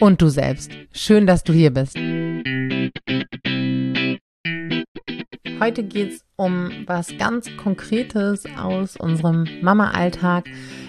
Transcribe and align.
und 0.00 0.20
du 0.20 0.28
selbst. 0.28 0.70
Schön, 0.92 1.26
dass 1.26 1.44
du 1.44 1.52
hier 1.52 1.72
bist. 1.72 1.96
Heute 5.58 5.84
geht 5.84 6.12
es 6.12 6.24
um 6.36 6.70
was 6.86 7.16
ganz 7.16 7.48
Konkretes 7.56 8.44
aus 8.58 8.96
unserem 8.96 9.46
Mama-Alltag, 9.62 10.44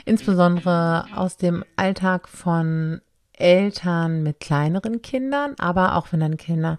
insbesondere 0.06 1.06
aus 1.16 1.38
dem 1.38 1.64
Alltag 1.78 2.28
von 2.28 3.02
Eltern 3.32 4.24
mit 4.24 4.40
kleineren 4.40 5.02
Kindern, 5.02 5.56
aber 5.58 5.96
auch 5.96 6.12
wenn 6.12 6.20
deine 6.20 6.38
Kinder 6.38 6.78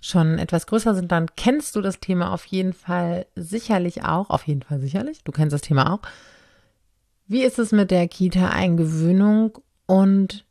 schon 0.00 0.38
etwas 0.38 0.66
größer 0.66 0.94
sind, 0.94 1.12
dann 1.12 1.26
kennst 1.36 1.76
du 1.76 1.80
das 1.80 2.00
Thema 2.00 2.32
auf 2.32 2.46
jeden 2.46 2.72
Fall 2.72 3.26
sicherlich 3.36 4.04
auch, 4.04 4.30
auf 4.30 4.46
jeden 4.46 4.62
Fall 4.62 4.80
sicherlich, 4.80 5.22
du 5.22 5.32
kennst 5.32 5.52
das 5.52 5.60
Thema 5.60 5.92
auch. 5.92 6.00
Wie 7.26 7.42
ist 7.44 7.58
es 7.58 7.72
mit 7.72 7.90
der 7.90 8.08
Kita-Eingewöhnung 8.08 9.58
und 9.86 10.46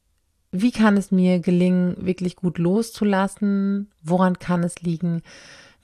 wie 0.61 0.71
kann 0.71 0.97
es 0.97 1.11
mir 1.11 1.39
gelingen, 1.39 1.95
wirklich 1.99 2.35
gut 2.35 2.57
loszulassen? 2.57 3.91
Woran 4.03 4.39
kann 4.39 4.63
es 4.63 4.81
liegen? 4.81 5.21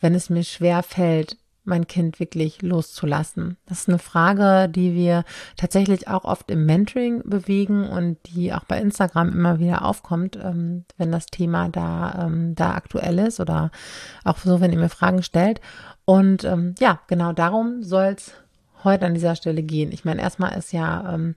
wenn 0.03 0.13
es 0.13 0.29
mir 0.29 0.43
schwer 0.43 0.83
fällt, 0.83 1.37
mein 1.63 1.87
Kind 1.87 2.19
wirklich 2.19 2.61
loszulassen? 2.61 3.55
Das 3.65 3.79
ist 3.79 3.89
eine 3.89 3.99
Frage, 3.99 4.67
die 4.67 4.93
wir 4.93 5.23
tatsächlich 5.55 6.09
auch 6.09 6.25
oft 6.25 6.51
im 6.51 6.65
Mentoring 6.65 7.21
bewegen 7.23 7.87
und 7.87 8.17
die 8.27 8.53
auch 8.53 8.65
bei 8.65 8.79
Instagram 8.79 9.29
immer 9.29 9.59
wieder 9.59 9.85
aufkommt, 9.85 10.35
ähm, 10.35 10.83
wenn 10.97 11.11
das 11.11 11.27
Thema 11.27 11.69
da, 11.69 12.25
ähm, 12.25 12.53
da 12.53 12.73
aktuell 12.73 13.17
ist 13.17 13.39
oder 13.39 13.71
auch 14.25 14.37
so, 14.37 14.59
wenn 14.59 14.73
ihr 14.73 14.79
mir 14.79 14.89
Fragen 14.89 15.23
stellt. 15.23 15.61
Und 16.03 16.43
ähm, 16.43 16.75
ja, 16.79 16.99
genau 17.07 17.31
darum 17.31 17.81
soll 17.81 18.15
es 18.17 18.33
heute 18.83 19.05
an 19.05 19.13
dieser 19.13 19.35
Stelle 19.35 19.63
gehen. 19.63 19.91
Ich 19.91 20.05
meine, 20.05 20.21
erstmal 20.21 20.57
ist 20.57 20.73
ja 20.73 21.13
ähm, 21.13 21.35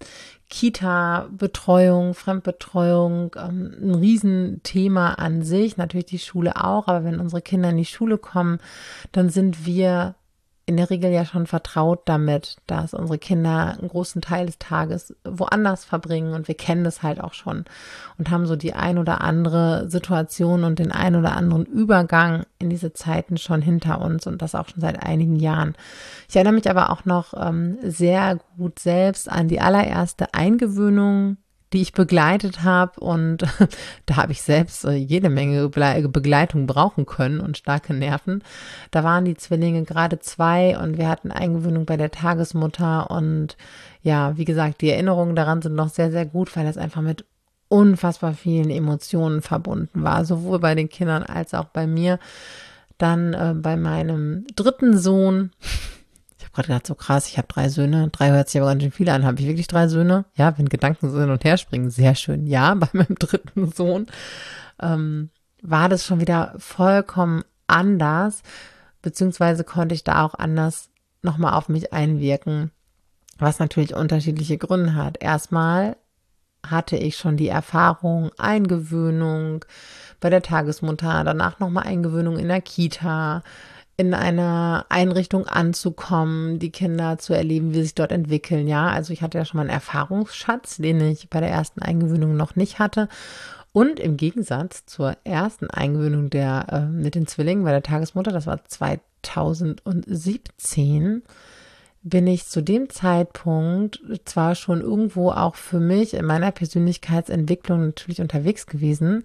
Kita-Betreuung, 0.48 2.14
Fremdbetreuung, 2.14 3.34
ähm, 3.36 3.74
ein 3.80 3.94
Riesenthema 3.94 5.14
an 5.14 5.42
sich, 5.42 5.76
natürlich 5.76 6.06
die 6.06 6.18
Schule 6.18 6.56
auch, 6.62 6.88
aber 6.88 7.04
wenn 7.04 7.20
unsere 7.20 7.42
Kinder 7.42 7.70
in 7.70 7.76
die 7.76 7.84
Schule 7.84 8.18
kommen, 8.18 8.58
dann 9.12 9.30
sind 9.30 9.66
wir 9.66 10.14
in 10.68 10.76
der 10.76 10.90
Regel 10.90 11.12
ja 11.12 11.24
schon 11.24 11.46
vertraut 11.46 12.02
damit, 12.06 12.56
dass 12.66 12.92
unsere 12.92 13.18
Kinder 13.18 13.76
einen 13.78 13.88
großen 13.88 14.20
Teil 14.20 14.46
des 14.46 14.58
Tages 14.58 15.14
woanders 15.24 15.84
verbringen 15.84 16.34
und 16.34 16.48
wir 16.48 16.56
kennen 16.56 16.82
das 16.82 17.04
halt 17.04 17.20
auch 17.20 17.34
schon 17.34 17.64
und 18.18 18.30
haben 18.30 18.46
so 18.46 18.56
die 18.56 18.74
ein 18.74 18.98
oder 18.98 19.20
andere 19.20 19.88
Situation 19.88 20.64
und 20.64 20.80
den 20.80 20.90
ein 20.90 21.14
oder 21.14 21.36
anderen 21.36 21.64
Übergang 21.66 22.46
in 22.58 22.68
diese 22.68 22.92
Zeiten 22.92 23.36
schon 23.36 23.62
hinter 23.62 24.00
uns 24.00 24.26
und 24.26 24.42
das 24.42 24.56
auch 24.56 24.68
schon 24.68 24.80
seit 24.80 25.00
einigen 25.04 25.36
Jahren. 25.36 25.76
Ich 26.28 26.34
erinnere 26.34 26.54
mich 26.54 26.68
aber 26.68 26.90
auch 26.90 27.04
noch 27.04 27.32
ähm, 27.40 27.78
sehr 27.82 28.40
gut 28.56 28.80
selbst 28.80 29.30
an 29.30 29.46
die 29.46 29.60
allererste 29.60 30.34
Eingewöhnung 30.34 31.36
die 31.76 31.82
ich 31.82 31.92
begleitet 31.92 32.62
habe. 32.62 32.98
Und 33.00 33.44
da 34.06 34.16
habe 34.16 34.32
ich 34.32 34.40
selbst 34.40 34.84
äh, 34.84 34.94
jede 34.94 35.28
Menge 35.28 35.68
Begleitung 35.68 36.66
brauchen 36.66 37.04
können 37.04 37.38
und 37.38 37.58
starke 37.58 37.92
Nerven. 37.92 38.42
Da 38.90 39.04
waren 39.04 39.26
die 39.26 39.36
Zwillinge 39.36 39.84
gerade 39.84 40.18
zwei 40.18 40.78
und 40.78 40.96
wir 40.96 41.08
hatten 41.08 41.30
Eingewöhnung 41.30 41.84
bei 41.84 41.98
der 41.98 42.10
Tagesmutter. 42.10 43.10
Und 43.10 43.58
ja, 44.02 44.38
wie 44.38 44.46
gesagt, 44.46 44.80
die 44.80 44.90
Erinnerungen 44.90 45.36
daran 45.36 45.60
sind 45.60 45.74
noch 45.74 45.90
sehr, 45.90 46.10
sehr 46.10 46.24
gut, 46.24 46.56
weil 46.56 46.64
das 46.64 46.78
einfach 46.78 47.02
mit 47.02 47.26
unfassbar 47.68 48.32
vielen 48.32 48.70
Emotionen 48.70 49.42
verbunden 49.42 50.02
war, 50.02 50.24
sowohl 50.24 50.60
bei 50.60 50.74
den 50.74 50.88
Kindern 50.88 51.24
als 51.24 51.52
auch 51.52 51.66
bei 51.66 51.86
mir. 51.86 52.18
Dann 52.96 53.34
äh, 53.34 53.52
bei 53.54 53.76
meinem 53.76 54.46
dritten 54.56 54.96
Sohn, 54.96 55.50
gerade 56.56 56.68
gedacht, 56.68 56.86
so 56.86 56.94
krass, 56.94 57.28
ich 57.28 57.38
habe 57.38 57.48
drei 57.48 57.68
Söhne. 57.68 58.08
Drei 58.08 58.30
hört 58.30 58.48
sich 58.48 58.60
aber 58.60 58.70
ganz 58.70 58.82
schön 58.82 58.92
viel 58.92 59.08
an. 59.08 59.24
Habe 59.24 59.40
ich 59.40 59.46
wirklich 59.46 59.68
drei 59.68 59.88
Söhne? 59.88 60.24
Ja, 60.34 60.56
wenn 60.58 60.68
Gedanken 60.68 61.10
so 61.10 61.20
hin 61.20 61.30
und 61.30 61.44
her 61.44 61.56
springen, 61.56 61.90
sehr 61.90 62.14
schön. 62.14 62.46
Ja, 62.46 62.74
bei 62.76 62.88
meinem 62.92 63.16
dritten 63.18 63.70
Sohn 63.72 64.06
ähm, 64.80 65.30
war 65.62 65.88
das 65.88 66.04
schon 66.04 66.20
wieder 66.20 66.54
vollkommen 66.58 67.44
anders, 67.66 68.42
beziehungsweise 69.02 69.64
konnte 69.64 69.94
ich 69.94 70.04
da 70.04 70.24
auch 70.24 70.34
anders 70.34 70.90
nochmal 71.22 71.54
auf 71.54 71.68
mich 71.68 71.92
einwirken, 71.92 72.70
was 73.38 73.58
natürlich 73.58 73.94
unterschiedliche 73.94 74.58
Gründe 74.58 74.94
hat. 74.94 75.22
Erstmal 75.22 75.96
hatte 76.64 76.96
ich 76.96 77.16
schon 77.16 77.36
die 77.36 77.48
Erfahrung, 77.48 78.30
Eingewöhnung 78.38 79.64
bei 80.20 80.30
der 80.30 80.42
Tagesmutter, 80.42 81.22
danach 81.24 81.58
nochmal 81.58 81.86
Eingewöhnung 81.86 82.38
in 82.38 82.48
der 82.48 82.60
Kita, 82.60 83.42
in 83.96 84.12
einer 84.12 84.84
Einrichtung 84.90 85.46
anzukommen, 85.46 86.58
die 86.58 86.70
Kinder 86.70 87.16
zu 87.18 87.32
erleben, 87.32 87.70
wie 87.70 87.76
sie 87.76 87.84
sich 87.84 87.94
dort 87.94 88.12
entwickeln. 88.12 88.68
Ja, 88.68 88.88
also 88.88 89.12
ich 89.12 89.22
hatte 89.22 89.38
ja 89.38 89.44
schon 89.44 89.58
mal 89.58 89.62
einen 89.62 89.70
Erfahrungsschatz, 89.70 90.76
den 90.76 91.00
ich 91.00 91.30
bei 91.30 91.40
der 91.40 91.50
ersten 91.50 91.80
Eingewöhnung 91.80 92.36
noch 92.36 92.56
nicht 92.56 92.78
hatte. 92.78 93.08
Und 93.72 94.00
im 94.00 94.16
Gegensatz 94.16 94.86
zur 94.86 95.16
ersten 95.24 95.70
Eingewöhnung 95.70 96.30
der 96.30 96.66
äh, 96.70 96.86
mit 96.86 97.14
den 97.14 97.26
Zwillingen 97.26 97.64
bei 97.64 97.72
der 97.72 97.82
Tagesmutter, 97.82 98.32
das 98.32 98.46
war 98.46 98.64
2017, 98.64 101.22
bin 102.02 102.26
ich 102.26 102.46
zu 102.46 102.62
dem 102.62 102.88
Zeitpunkt 102.88 104.00
zwar 104.24 104.54
schon 104.54 104.80
irgendwo 104.80 105.30
auch 105.30 105.56
für 105.56 105.80
mich 105.80 106.14
in 106.14 106.24
meiner 106.24 106.52
Persönlichkeitsentwicklung 106.52 107.86
natürlich 107.86 108.20
unterwegs 108.20 108.66
gewesen, 108.66 109.24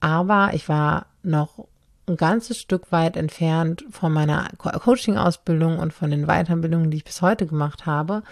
aber 0.00 0.50
ich 0.52 0.68
war 0.68 1.06
noch 1.22 1.66
ein 2.08 2.16
ganzes 2.16 2.58
Stück 2.58 2.90
weit 2.90 3.16
entfernt 3.16 3.84
von 3.90 4.12
meiner 4.12 4.48
Coaching-Ausbildung 4.58 5.78
und 5.78 5.92
von 5.92 6.10
den 6.10 6.26
Weiterbildungen, 6.26 6.90
die 6.90 6.98
ich 6.98 7.04
bis 7.04 7.22
heute 7.22 7.46
gemacht 7.46 7.86
habe. 7.86 8.22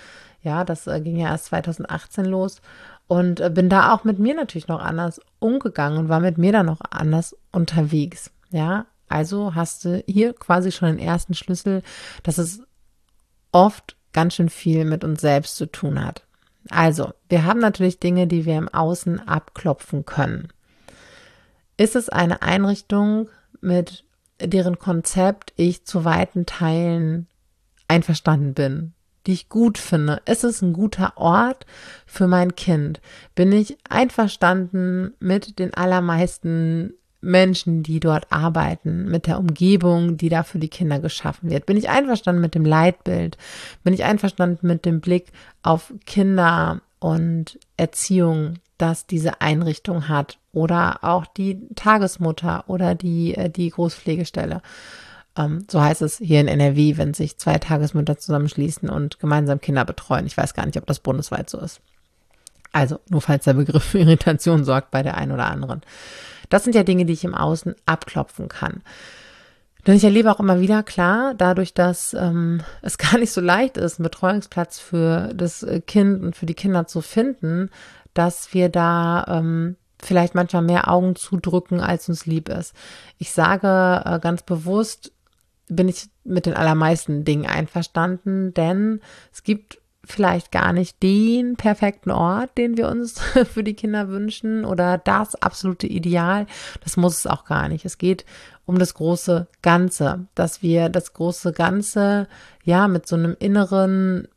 Ja, 0.43 0.65
das 0.65 0.87
äh, 0.87 1.01
ging 1.01 1.17
ja 1.17 1.29
erst 1.29 1.47
2018 1.47 2.25
los 2.25 2.61
und 3.09 3.41
äh, 3.41 3.51
bin 3.51 3.69
da 3.69 3.93
auch 3.93 4.05
mit 4.05 4.19
mir 4.19 4.35
natürlich 4.35 4.69
noch 4.69 4.81
anders 4.81 5.21
umgegangen 5.39 5.99
und 5.99 6.09
war 6.09 6.21
mit 6.21 6.39
mir 6.39 6.53
dann 6.53 6.67
noch 6.67 6.81
anders 6.91 7.37
unterwegs. 7.53 8.31
Ja, 8.51 8.87
also 9.09 9.55
hast 9.55 9.85
du 9.85 10.03
hier 10.07 10.33
quasi 10.35 10.73
schon 10.73 10.89
den 10.89 10.99
ersten 10.99 11.35
Schlüssel, 11.35 11.83
dass 12.23 12.39
es 12.39 12.63
oft 13.53 13.97
ganz 14.13 14.35
schön 14.35 14.49
viel 14.49 14.85
mit 14.85 15.05
uns 15.05 15.21
selbst 15.21 15.57
zu 15.57 15.67
tun 15.67 16.05
hat. 16.05 16.25
Also, 16.71 17.13
wir 17.29 17.45
haben 17.45 17.61
natürlich 17.61 18.01
Dinge, 18.01 18.27
die 18.27 18.45
wir 18.45 18.57
im 18.57 18.69
Außen 18.69 19.27
abklopfen 19.29 20.05
können. 20.05 20.49
Ist 21.77 21.95
es 21.95 22.09
eine 22.09 22.43
Einrichtung, 22.43 23.29
mit 23.67 24.05
deren 24.41 24.79
Konzept 24.79 25.53
ich 25.57 25.85
zu 25.85 26.05
weiten 26.05 26.47
Teilen 26.47 27.27
einverstanden 27.89 28.55
bin, 28.55 28.93
die 29.27 29.33
ich 29.33 29.49
gut 29.49 29.77
finde. 29.77 30.23
Ist 30.25 30.45
es 30.45 30.63
ein 30.63 30.73
guter 30.73 31.17
Ort 31.17 31.67
für 32.07 32.27
mein 32.27 32.55
Kind? 32.55 33.01
Bin 33.35 33.53
ich 33.53 33.77
einverstanden 33.89 35.15
mit 35.19 35.59
den 35.59 35.75
allermeisten 35.75 36.95
Menschen, 37.21 37.83
die 37.83 37.99
dort 37.99 38.31
arbeiten, 38.31 39.07
mit 39.07 39.27
der 39.27 39.39
Umgebung, 39.39 40.17
die 40.17 40.29
da 40.29 40.43
für 40.43 40.59
die 40.59 40.69
Kinder 40.69 41.01
geschaffen 41.01 41.51
wird? 41.51 41.67
Bin 41.67 41.77
ich 41.77 41.89
einverstanden 41.89 42.43
mit 42.43 42.55
dem 42.55 42.65
Leitbild? 42.65 43.37
Bin 43.83 43.95
ich 43.95 44.05
einverstanden 44.05 44.67
mit 44.67 44.85
dem 44.85 45.01
Blick 45.01 45.33
auf 45.63 45.93
Kinder 46.05 46.83
und 46.99 47.59
Erziehung, 47.77 48.55
dass 48.79 49.07
diese 49.07 49.41
Einrichtung 49.41 50.09
hat 50.09 50.39
oder 50.57 51.05
auch 51.05 51.27
die 51.27 51.69
Tagesmutter 51.75 52.65
oder 52.67 52.95
die, 52.95 53.35
äh, 53.35 53.51
die 53.51 53.69
Großpflegestelle. 53.69 54.63
Ähm, 55.37 55.67
so 55.71 55.83
heißt 55.83 56.01
es 56.01 56.17
hier 56.17 56.41
in 56.41 56.49
NRW, 56.49 56.97
wenn 56.97 57.13
sich 57.13 57.37
zwei 57.37 57.59
Tagesmütter 57.59 58.17
zusammenschließen 58.17 58.89
und 58.89 59.21
gemeinsam 59.21 59.61
Kinder 59.61 59.85
betreuen. 59.85 60.25
Ich 60.25 60.37
weiß 60.37 60.55
gar 60.55 60.65
nicht, 60.65 60.79
ob 60.79 60.87
das 60.87 61.01
bundesweit 61.01 61.51
so 61.51 61.61
ist. 61.61 61.83
Also, 62.73 63.01
nur 63.11 63.21
falls 63.21 63.45
der 63.45 63.53
Begriff 63.53 63.85
für 63.85 63.99
Irritation 63.99 64.65
sorgt 64.65 64.91
bei 64.91 65.03
der 65.03 65.19
einen 65.19 65.33
oder 65.33 65.45
anderen. 65.45 65.83
Das 66.49 66.65
sind 66.65 66.75
ja 66.75 66.85
Dinge, 66.85 67.05
die 67.05 67.13
ich 67.13 67.25
im 67.25 67.35
Außen 67.35 67.75
abklopfen 67.85 68.49
kann. 68.49 68.81
Denn 69.87 69.95
ich 69.95 70.05
erlebe 70.05 70.33
auch 70.33 70.41
immer 70.41 70.61
wieder, 70.61 70.83
klar, 70.83 71.35
dadurch, 71.37 71.75
dass 71.75 72.15
ähm, 72.15 72.63
es 72.81 72.97
gar 72.99 73.19
nicht 73.19 73.33
so 73.33 73.43
leicht 73.43 73.77
ist, 73.77 73.99
einen 73.99 74.05
Betreuungsplatz 74.05 74.79
für 74.79 75.35
das 75.35 75.67
Kind 75.87 76.23
und 76.23 76.35
für 76.35 76.47
die 76.47 76.55
Kinder 76.55 76.87
zu 76.87 77.03
finden, 77.03 77.69
dass 78.15 78.55
wir 78.55 78.71
da 78.71 79.27
ähm, 79.29 79.77
vielleicht 80.03 80.35
manchmal 80.35 80.63
mehr 80.63 80.91
Augen 80.91 81.17
zudrücken, 81.17 81.81
als 81.81 82.09
uns 82.09 82.27
lieb 82.27 82.49
ist. 82.49 82.75
Ich 83.19 83.33
sage 83.33 84.03
äh, 84.05 84.19
ganz 84.21 84.43
bewusst, 84.43 85.13
bin 85.69 85.89
ich 85.89 86.09
mit 86.25 86.47
den 86.47 86.55
allermeisten 86.55 87.25
Dingen 87.25 87.47
einverstanden, 87.47 88.55
denn 88.55 89.01
es 89.33 89.43
gibt 89.43 89.79
vielleicht 90.05 90.53
gar 90.53 90.73
nicht 90.73 91.03
den 91.03 91.57
perfekten 91.57 92.13
Ort, 92.13 92.57
den 92.57 92.77
wir 92.77 92.89
uns 92.89 93.21
für 93.53 93.65
die 93.65 93.75
Kinder 93.75 94.09
wünschen 94.09 94.65
oder 94.65 94.99
das 94.99 95.35
absolute 95.35 95.87
Ideal. 95.87 96.47
Das 96.83 96.97
muss 96.97 97.19
es 97.19 97.27
auch 97.27 97.45
gar 97.45 97.69
nicht. 97.69 97.85
Es 97.85 97.99
geht 97.99 98.25
um 98.65 98.79
das 98.79 98.95
große 98.95 99.49
Ganze, 99.63 100.27
dass 100.35 100.63
wir 100.63 100.89
das 100.89 101.13
große 101.13 101.53
Ganze 101.53 102.29
ja 102.65 102.89
mit 102.89 103.07
so 103.07 103.17
einem 103.17 103.37
inneren 103.39 104.29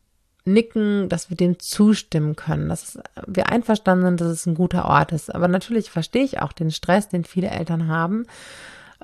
Nicken, 0.46 1.10
dass 1.10 1.30
wir 1.30 1.38
dem 1.38 1.60
zustimmen 1.60 2.36
können, 2.36 2.70
dass 2.70 3.00
wir 3.28 3.50
einverstanden 3.50 4.06
sind, 4.06 4.22
dass 4.22 4.28
es 4.30 4.46
ein 4.46 4.56
guter 4.56 4.86
Ort 4.86 5.12
ist. 5.12 5.34
Aber 5.34 5.48
natürlich 5.48 5.92
verstehe 5.92 6.24
ich 6.24 6.42
auch 6.42 6.54
den 6.54 6.72
Stress, 6.72 7.10
den 7.10 7.24
viele 7.24 7.50
Eltern 7.50 7.88
haben, 7.88 8.26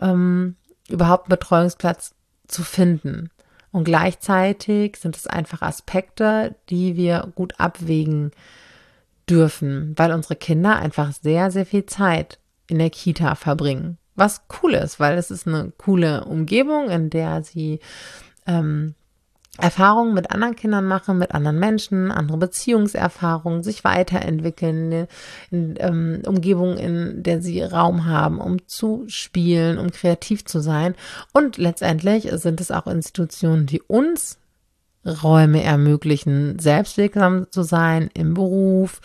ähm, 0.01 0.55
überhaupt 0.89 1.25
einen 1.25 1.37
Betreuungsplatz 1.37 2.15
zu 2.47 2.63
finden. 2.63 3.29
Und 3.71 3.83
gleichzeitig 3.83 4.97
sind 4.97 5.17
es 5.17 5.27
einfach 5.27 5.61
Aspekte, 5.61 6.55
die 6.69 6.95
wir 6.95 7.31
gut 7.35 7.59
abwägen 7.59 8.31
dürfen, 9.29 9.93
weil 9.97 10.13
unsere 10.13 10.35
Kinder 10.35 10.77
einfach 10.77 11.11
sehr, 11.11 11.51
sehr 11.51 11.65
viel 11.65 11.85
Zeit 11.85 12.39
in 12.67 12.79
der 12.79 12.89
Kita 12.89 13.35
verbringen. 13.35 13.97
Was 14.15 14.43
cool 14.61 14.75
ist, 14.75 14.99
weil 14.99 15.17
es 15.17 15.29
ist 15.29 15.45
eine 15.45 15.73
coole 15.77 16.23
Umgebung, 16.23 16.89
in 16.89 17.09
der 17.09 17.43
sie 17.43 17.79
ähm, 18.47 18.95
Erfahrungen 19.57 20.13
mit 20.13 20.31
anderen 20.31 20.55
Kindern 20.55 20.85
machen, 20.85 21.17
mit 21.17 21.31
anderen 21.31 21.59
Menschen, 21.59 22.11
andere 22.11 22.37
Beziehungserfahrungen, 22.37 23.63
sich 23.63 23.83
weiterentwickeln, 23.83 24.85
eine 24.85 25.07
in, 25.49 25.75
ähm, 25.79 26.21
Umgebung, 26.25 26.77
in 26.77 27.23
der 27.23 27.41
sie 27.41 27.61
Raum 27.61 28.05
haben, 28.05 28.39
um 28.39 28.67
zu 28.67 29.05
spielen, 29.07 29.77
um 29.77 29.91
kreativ 29.91 30.45
zu 30.45 30.59
sein. 30.59 30.95
Und 31.31 31.57
letztendlich 31.57 32.29
sind 32.33 32.59
es 32.59 32.71
auch 32.71 32.87
Institutionen, 32.87 33.65
die 33.65 33.81
uns 33.81 34.37
Räume 35.05 35.63
ermöglichen, 35.63 36.59
selbstwirksam 36.59 37.47
zu 37.51 37.63
sein 37.63 38.09
im 38.13 38.33
Beruf 38.33 39.01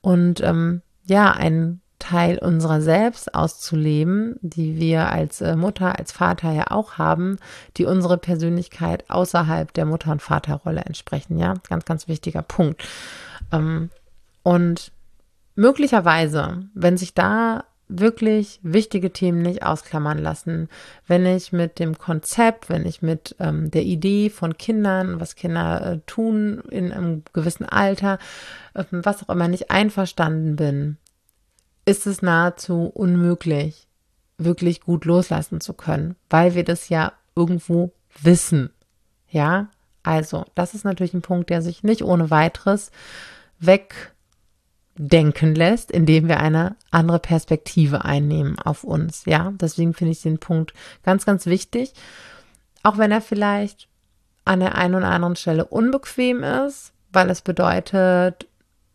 und 0.00 0.40
ähm, 0.40 0.82
ja, 1.04 1.32
ein 1.32 1.80
Teil 2.04 2.38
unserer 2.38 2.82
selbst 2.82 3.34
auszuleben, 3.34 4.36
die 4.42 4.76
wir 4.76 5.10
als 5.10 5.40
äh, 5.40 5.56
Mutter, 5.56 5.98
als 5.98 6.12
Vater 6.12 6.52
ja 6.52 6.70
auch 6.70 6.98
haben, 6.98 7.38
die 7.78 7.86
unsere 7.86 8.18
Persönlichkeit 8.18 9.08
außerhalb 9.08 9.72
der 9.72 9.86
Mutter- 9.86 10.12
und 10.12 10.20
Vaterrolle 10.20 10.82
entsprechen. 10.82 11.38
Ja, 11.38 11.54
ganz, 11.66 11.86
ganz 11.86 12.06
wichtiger 12.06 12.42
Punkt. 12.42 12.84
Ähm, 13.52 13.88
und 14.42 14.92
möglicherweise, 15.54 16.64
wenn 16.74 16.98
sich 16.98 17.14
da 17.14 17.64
wirklich 17.88 18.60
wichtige 18.62 19.10
Themen 19.10 19.40
nicht 19.42 19.62
ausklammern 19.62 20.18
lassen. 20.18 20.68
Wenn 21.06 21.26
ich 21.26 21.52
mit 21.52 21.78
dem 21.78 21.98
Konzept, 21.98 22.68
wenn 22.68 22.86
ich 22.86 23.02
mit 23.02 23.36
ähm, 23.38 23.70
der 23.70 23.82
Idee 23.82 24.30
von 24.30 24.56
Kindern, 24.56 25.20
was 25.20 25.36
Kinder 25.36 25.84
äh, 25.86 25.98
tun 26.06 26.62
in 26.70 26.92
einem 26.92 27.22
gewissen 27.34 27.66
Alter, 27.66 28.18
äh, 28.72 28.84
was 28.90 29.22
auch 29.22 29.34
immer 29.34 29.48
nicht 29.48 29.70
einverstanden 29.70 30.56
bin, 30.56 30.96
ist 31.84 32.06
es 32.06 32.22
nahezu 32.22 32.90
unmöglich, 32.94 33.88
wirklich 34.38 34.80
gut 34.80 35.04
loslassen 35.04 35.60
zu 35.60 35.74
können, 35.74 36.16
weil 36.30 36.54
wir 36.54 36.64
das 36.64 36.88
ja 36.88 37.12
irgendwo 37.36 37.92
wissen. 38.20 38.70
Ja, 39.28 39.68
also 40.02 40.44
das 40.54 40.74
ist 40.74 40.84
natürlich 40.84 41.14
ein 41.14 41.22
Punkt, 41.22 41.50
der 41.50 41.62
sich 41.62 41.82
nicht 41.82 42.02
ohne 42.02 42.30
weiteres 42.30 42.90
wegdenken 43.58 45.54
lässt, 45.54 45.90
indem 45.90 46.28
wir 46.28 46.40
eine 46.40 46.76
andere 46.90 47.18
Perspektive 47.18 48.04
einnehmen 48.04 48.58
auf 48.58 48.84
uns. 48.84 49.24
Ja, 49.24 49.52
deswegen 49.56 49.94
finde 49.94 50.12
ich 50.12 50.22
den 50.22 50.38
Punkt 50.38 50.72
ganz, 51.02 51.24
ganz 51.24 51.46
wichtig. 51.46 51.92
Auch 52.82 52.98
wenn 52.98 53.10
er 53.12 53.22
vielleicht 53.22 53.88
an 54.44 54.60
der 54.60 54.76
einen 54.76 54.94
oder 54.94 55.08
anderen 55.08 55.36
Stelle 55.36 55.64
unbequem 55.64 56.42
ist, 56.42 56.92
weil 57.12 57.30
es 57.30 57.40
bedeutet, 57.40 58.46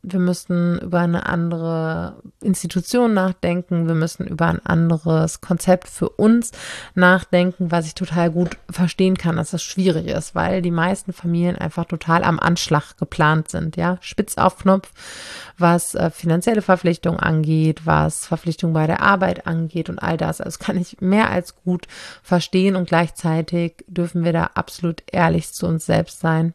wir 0.02 0.20
müssen 0.20 0.80
über 0.80 1.00
eine 1.00 1.26
andere 1.26 2.22
Institution 2.42 3.14
nachdenken, 3.14 3.88
wir 3.88 3.96
müssen 3.96 4.26
über 4.26 4.48
ein 4.48 4.66
anderes 4.66 5.42
Konzept 5.42 5.90
für 5.90 6.10
uns 6.10 6.52
nachdenken, 6.96 7.72
was 7.72 7.86
ich 7.86 7.96
total 7.96 8.32
gut 8.32 8.58
verstehen 8.70 9.18
kann, 9.18 9.36
dass 9.36 9.52
das 9.52 9.62
schwierig 9.62 10.08
ist, 10.08 10.36
weil 10.36 10.62
die 10.62 10.72
meisten 10.72 11.12
Familien 11.12 11.58
einfach 11.58 11.86
total 11.86 12.24
am 12.24 12.40
Anschlag 12.40 12.98
geplant 12.98 13.50
sind, 13.50 13.76
ja, 13.76 13.98
spitz 14.00 14.38
auf 14.38 14.58
Knopf, 14.58 14.90
was 15.58 15.96
äh, 15.96 16.10
finanzielle 16.10 16.62
Verpflichtungen 16.62 17.20
angeht, 17.20 17.82
was 17.86 18.26
Verpflichtungen 18.26 18.74
bei 18.74 18.88
der 18.88 19.02
Arbeit 19.02 19.48
angeht 19.48 19.90
und 19.90 20.00
all 20.00 20.16
das. 20.16 20.40
Also 20.40 20.60
kann 20.60 20.78
ich 20.78 21.02
mehr 21.02 21.30
als 21.30 21.56
gut 21.56 21.88
verstehen 22.24 22.78
und 22.78 22.88
gleichzeitig 22.88 23.84
dürfen 23.88 24.24
wir 24.24 24.32
da 24.32 24.52
absolut 24.54 25.04
ehrlich 25.12 25.52
zu 25.52 25.68
uns 25.68 25.86
selbst 25.86 26.22
sein 26.22 26.54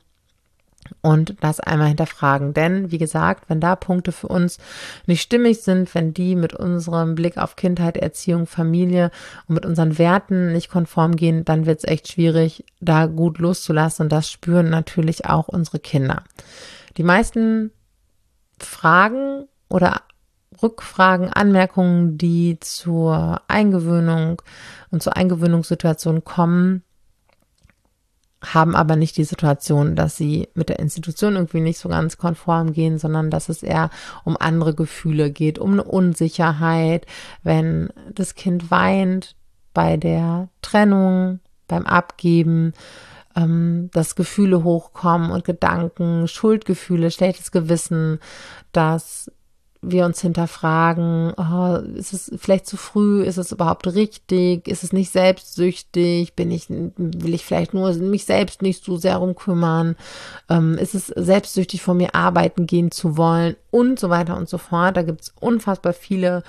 und 1.00 1.36
das 1.40 1.60
einmal 1.60 1.88
hinterfragen. 1.88 2.54
Denn, 2.54 2.90
wie 2.90 2.98
gesagt, 2.98 3.48
wenn 3.48 3.60
da 3.60 3.76
Punkte 3.76 4.12
für 4.12 4.28
uns 4.28 4.58
nicht 5.06 5.22
stimmig 5.22 5.62
sind, 5.62 5.94
wenn 5.94 6.14
die 6.14 6.36
mit 6.36 6.54
unserem 6.54 7.14
Blick 7.14 7.38
auf 7.38 7.56
Kindheit, 7.56 7.96
Erziehung, 7.96 8.46
Familie 8.46 9.10
und 9.46 9.54
mit 9.54 9.66
unseren 9.66 9.98
Werten 9.98 10.52
nicht 10.52 10.70
konform 10.70 11.16
gehen, 11.16 11.44
dann 11.44 11.66
wird 11.66 11.78
es 11.78 11.84
echt 11.84 12.12
schwierig, 12.12 12.64
da 12.80 13.06
gut 13.06 13.38
loszulassen. 13.38 14.04
Und 14.04 14.12
das 14.12 14.30
spüren 14.30 14.70
natürlich 14.70 15.26
auch 15.26 15.48
unsere 15.48 15.78
Kinder. 15.78 16.24
Die 16.96 17.02
meisten 17.02 17.70
Fragen 18.58 19.48
oder 19.68 20.02
Rückfragen, 20.62 21.32
Anmerkungen, 21.32 22.16
die 22.16 22.58
zur 22.60 23.42
Eingewöhnung 23.48 24.40
und 24.90 25.02
zur 25.02 25.16
Eingewöhnungssituation 25.16 26.24
kommen, 26.24 26.82
haben 28.52 28.76
aber 28.76 28.96
nicht 28.96 29.16
die 29.16 29.24
Situation, 29.24 29.96
dass 29.96 30.16
sie 30.16 30.48
mit 30.54 30.68
der 30.68 30.78
Institution 30.78 31.34
irgendwie 31.34 31.60
nicht 31.60 31.78
so 31.78 31.88
ganz 31.88 32.18
konform 32.18 32.72
gehen, 32.72 32.98
sondern 32.98 33.30
dass 33.30 33.48
es 33.48 33.62
eher 33.62 33.90
um 34.24 34.36
andere 34.38 34.74
Gefühle 34.74 35.30
geht, 35.30 35.58
um 35.58 35.72
eine 35.72 35.84
Unsicherheit, 35.84 37.06
wenn 37.42 37.88
das 38.12 38.34
Kind 38.34 38.70
weint 38.70 39.36
bei 39.72 39.96
der 39.96 40.48
Trennung, 40.62 41.40
beim 41.68 41.86
Abgeben, 41.86 42.74
ähm, 43.36 43.90
dass 43.92 44.16
Gefühle 44.16 44.62
hochkommen 44.64 45.30
und 45.30 45.44
Gedanken, 45.44 46.28
Schuldgefühle, 46.28 47.10
schlechtes 47.10 47.50
Gewissen, 47.50 48.20
dass 48.72 49.30
wir 49.90 50.04
uns 50.04 50.20
hinterfragen, 50.20 51.32
oh, 51.36 51.76
ist 51.94 52.12
es 52.12 52.32
vielleicht 52.36 52.66
zu 52.66 52.76
früh, 52.76 53.22
ist 53.22 53.36
es 53.36 53.52
überhaupt 53.52 53.86
richtig, 53.86 54.68
ist 54.68 54.82
es 54.82 54.92
nicht 54.92 55.10
selbstsüchtig, 55.10 56.34
bin 56.34 56.50
ich, 56.50 56.66
will 56.68 57.34
ich 57.34 57.44
vielleicht 57.44 57.74
nur 57.74 57.92
mich 57.94 58.24
selbst 58.24 58.62
nicht 58.62 58.84
so 58.84 58.96
sehr 58.96 59.16
rumkümmern, 59.16 59.96
ähm, 60.48 60.78
ist 60.78 60.94
es 60.94 61.06
selbstsüchtig 61.08 61.82
von 61.82 61.96
mir 61.96 62.14
arbeiten 62.14 62.66
gehen 62.66 62.90
zu 62.90 63.16
wollen 63.16 63.56
und 63.70 63.98
so 63.98 64.10
weiter 64.10 64.36
und 64.36 64.48
so 64.48 64.58
fort. 64.58 64.96
Da 64.96 65.02
gibt 65.02 65.22
es 65.22 65.34
unfassbar 65.40 65.92
viele 65.92 66.42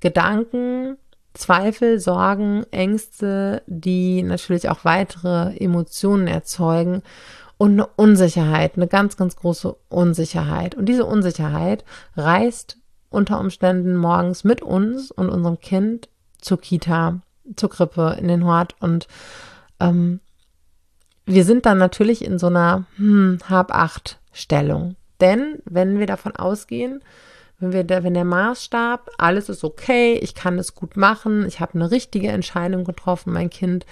Gedanken, 0.00 0.96
Zweifel, 1.34 2.00
Sorgen, 2.00 2.64
Ängste, 2.70 3.62
die 3.66 4.22
natürlich 4.22 4.68
auch 4.68 4.84
weitere 4.84 5.54
Emotionen 5.56 6.26
erzeugen 6.28 7.02
und 7.58 7.72
eine 7.72 7.86
Unsicherheit, 7.86 8.76
eine 8.76 8.86
ganz, 8.86 9.16
ganz 9.16 9.36
große 9.36 9.76
Unsicherheit. 9.88 10.74
Und 10.74 10.86
diese 10.86 11.04
Unsicherheit 11.04 11.84
reist 12.16 12.78
unter 13.10 13.40
Umständen 13.40 13.96
morgens 13.96 14.44
mit 14.44 14.62
uns 14.62 15.10
und 15.10 15.30
unserem 15.30 15.58
Kind 15.60 16.08
zur 16.40 16.60
Kita, 16.60 17.20
zur 17.56 17.70
Krippe, 17.70 18.16
in 18.18 18.28
den 18.28 18.44
Hort 18.44 18.74
und 18.80 19.08
ähm, 19.80 20.20
wir 21.26 21.44
sind 21.44 21.66
dann 21.66 21.78
natürlich 21.78 22.24
in 22.24 22.38
so 22.38 22.46
einer 22.46 22.84
hm, 22.96 23.38
Hab-Acht-Stellung. 23.48 24.94
Denn 25.20 25.58
wenn 25.64 25.98
wir 25.98 26.06
davon 26.06 26.36
ausgehen, 26.36 27.02
wenn 27.58 27.72
wir 27.72 27.84
da, 27.84 28.02
wenn 28.02 28.14
der 28.14 28.24
Maßstab, 28.24 29.10
alles 29.16 29.48
ist 29.48 29.64
okay, 29.64 30.14
ich 30.14 30.34
kann 30.34 30.58
es 30.58 30.74
gut 30.74 30.96
machen, 30.96 31.46
ich 31.46 31.60
habe 31.60 31.74
eine 31.74 31.90
richtige 31.90 32.28
Entscheidung 32.28 32.84
getroffen, 32.84 33.32
mein 33.32 33.48
Kind 33.48 33.86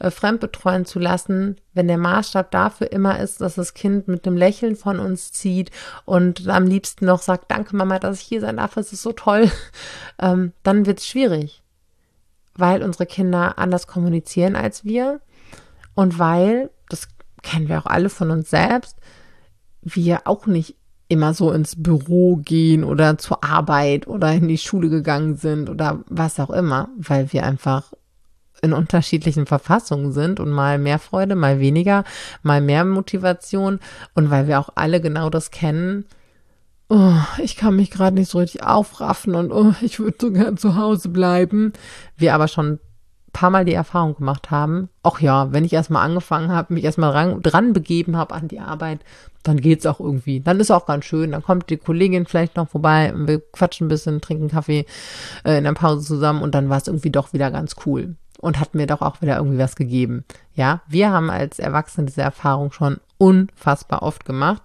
äh, 0.00 0.10
fremdbetreuen 0.10 0.84
zu 0.84 0.98
lassen, 0.98 1.56
wenn 1.74 1.86
der 1.86 1.98
Maßstab 1.98 2.50
dafür 2.50 2.90
immer 2.90 3.20
ist, 3.20 3.40
dass 3.40 3.54
das 3.54 3.74
Kind 3.74 4.08
mit 4.08 4.26
einem 4.26 4.36
Lächeln 4.36 4.74
von 4.74 4.98
uns 4.98 5.30
zieht 5.30 5.70
und 6.04 6.48
am 6.48 6.66
liebsten 6.66 7.06
noch 7.06 7.22
sagt, 7.22 7.50
danke 7.52 7.76
Mama, 7.76 8.00
dass 8.00 8.20
ich 8.20 8.26
hier 8.26 8.40
sein 8.40 8.56
darf, 8.56 8.76
es 8.76 8.92
ist 8.92 9.02
so 9.02 9.12
toll, 9.12 9.48
ähm, 10.18 10.52
dann 10.64 10.86
wird 10.86 10.98
es 10.98 11.06
schwierig, 11.06 11.62
weil 12.56 12.82
unsere 12.82 13.06
Kinder 13.06 13.58
anders 13.58 13.86
kommunizieren 13.86 14.56
als 14.56 14.84
wir 14.84 15.20
und 15.94 16.18
weil, 16.18 16.70
das 16.88 17.06
kennen 17.42 17.68
wir 17.68 17.78
auch 17.78 17.86
alle 17.86 18.08
von 18.08 18.32
uns 18.32 18.50
selbst, 18.50 18.98
wir 19.82 20.22
auch 20.24 20.46
nicht 20.46 20.76
immer 21.08 21.34
so 21.34 21.52
ins 21.52 21.82
Büro 21.82 22.36
gehen 22.36 22.84
oder 22.84 23.18
zur 23.18 23.44
Arbeit 23.44 24.06
oder 24.06 24.32
in 24.32 24.48
die 24.48 24.58
Schule 24.58 24.88
gegangen 24.88 25.36
sind 25.36 25.68
oder 25.68 26.00
was 26.08 26.40
auch 26.40 26.50
immer, 26.50 26.88
weil 26.96 27.32
wir 27.32 27.44
einfach 27.44 27.92
in 28.62 28.72
unterschiedlichen 28.72 29.46
Verfassungen 29.46 30.12
sind 30.12 30.40
und 30.40 30.50
mal 30.50 30.78
mehr 30.78 30.98
Freude, 30.98 31.34
mal 31.34 31.60
weniger, 31.60 32.04
mal 32.42 32.62
mehr 32.62 32.84
Motivation 32.84 33.78
und 34.14 34.30
weil 34.30 34.48
wir 34.48 34.58
auch 34.58 34.70
alle 34.74 35.00
genau 35.00 35.28
das 35.28 35.50
kennen. 35.50 36.06
Oh, 36.88 37.12
ich 37.38 37.56
kann 37.56 37.76
mich 37.76 37.90
gerade 37.90 38.16
nicht 38.16 38.30
so 38.30 38.38
richtig 38.38 38.62
aufraffen 38.62 39.34
und 39.34 39.52
oh, 39.52 39.74
ich 39.82 40.00
würde 40.00 40.16
so 40.20 40.30
gern 40.32 40.56
zu 40.56 40.76
Hause 40.76 41.10
bleiben. 41.10 41.74
Wir 42.16 42.34
aber 42.34 42.48
schon 42.48 42.78
paar 43.34 43.50
Mal 43.50 43.66
die 43.66 43.74
Erfahrung 43.74 44.14
gemacht 44.14 44.50
haben, 44.50 44.88
ach 45.02 45.20
ja, 45.20 45.52
wenn 45.52 45.64
ich 45.64 45.74
erstmal 45.74 46.06
angefangen 46.06 46.50
habe, 46.50 46.72
mich 46.72 46.84
erstmal 46.84 47.12
dran, 47.12 47.42
dran 47.42 47.72
begeben 47.74 48.16
habe 48.16 48.34
an 48.34 48.48
die 48.48 48.60
Arbeit, 48.60 49.00
dann 49.44 49.60
geht's 49.60 49.86
auch 49.86 50.00
irgendwie. 50.00 50.40
Dann 50.40 50.58
ist 50.58 50.70
auch 50.70 50.86
ganz 50.86 51.04
schön. 51.04 51.32
Dann 51.32 51.42
kommt 51.42 51.70
die 51.70 51.76
Kollegin 51.76 52.26
vielleicht 52.26 52.56
noch 52.56 52.68
vorbei 52.68 53.12
wir 53.14 53.40
quatschen 53.52 53.86
ein 53.86 53.88
bisschen, 53.88 54.20
trinken 54.20 54.48
Kaffee 54.48 54.86
äh, 55.44 55.58
in 55.58 55.64
der 55.64 55.72
Pause 55.74 56.04
zusammen 56.04 56.42
und 56.42 56.54
dann 56.54 56.68
war 56.68 56.78
es 56.78 56.88
irgendwie 56.88 57.10
doch 57.10 57.32
wieder 57.32 57.50
ganz 57.50 57.76
cool 57.86 58.16
und 58.40 58.58
hat 58.58 58.74
mir 58.74 58.86
doch 58.86 59.02
auch 59.02 59.22
wieder 59.22 59.36
irgendwie 59.36 59.58
was 59.58 59.76
gegeben. 59.76 60.24
Ja, 60.54 60.82
wir 60.88 61.10
haben 61.10 61.30
als 61.30 61.58
Erwachsene 61.58 62.06
diese 62.06 62.22
Erfahrung 62.22 62.72
schon 62.72 62.98
unfassbar 63.18 64.02
oft 64.02 64.24
gemacht 64.24 64.62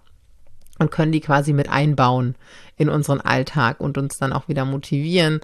und 0.80 0.92
können 0.92 1.12
die 1.12 1.22
quasi 1.22 1.54
mit 1.54 1.70
einbauen 1.70 2.36
in 2.78 2.90
unseren 2.90 3.22
Alltag 3.22 3.82
und 3.82 3.98
uns 3.98 4.18
dann 4.18 4.34
auch 4.34 4.48
wieder 4.48 4.66
motivieren 4.66 5.42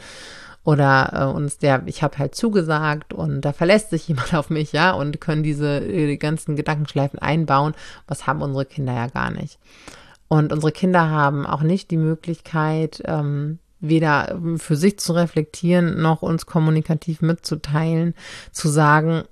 oder 0.66 1.12
äh, 1.14 1.34
uns 1.34 1.60
der, 1.60 1.84
ich 1.86 2.04
habe 2.04 2.18
halt 2.18 2.36
zugesagt 2.36 3.14
und 3.14 3.42
da 3.42 3.54
verlässt 3.54 3.92
sich 3.92 4.08
jemand 4.10 4.34
auf 4.34 4.50
mich, 4.50 4.74
ja, 4.74 4.92
und 4.92 5.22
können 5.22 5.44
diese 5.44 5.80
die 5.80 6.20
ganzen 6.20 6.58
Gedankenschleifen 6.58 7.20
einbauen. 7.20 7.74
Was 8.08 8.28
haben 8.28 8.42
unsere 8.42 8.66
Kinder 8.66 8.94
ja 8.94 9.08
gar 9.08 9.32
nicht. 9.32 9.60
Und 10.28 10.52
unsere 10.52 10.72
Kinder 10.72 11.10
haben 11.10 11.46
auch 11.46 11.62
nicht 11.62 11.92
die 11.92 11.98
Möglichkeit, 11.98 13.02
ähm, 13.06 13.60
weder 13.80 14.40
für 14.58 14.76
sich 14.76 14.98
zu 14.98 15.14
reflektieren, 15.14 16.02
noch 16.02 16.24
uns 16.24 16.48
kommunikativ 16.48 17.22
mitzuteilen, 17.22 18.16
zu 18.52 18.68
sagen, 18.68 19.24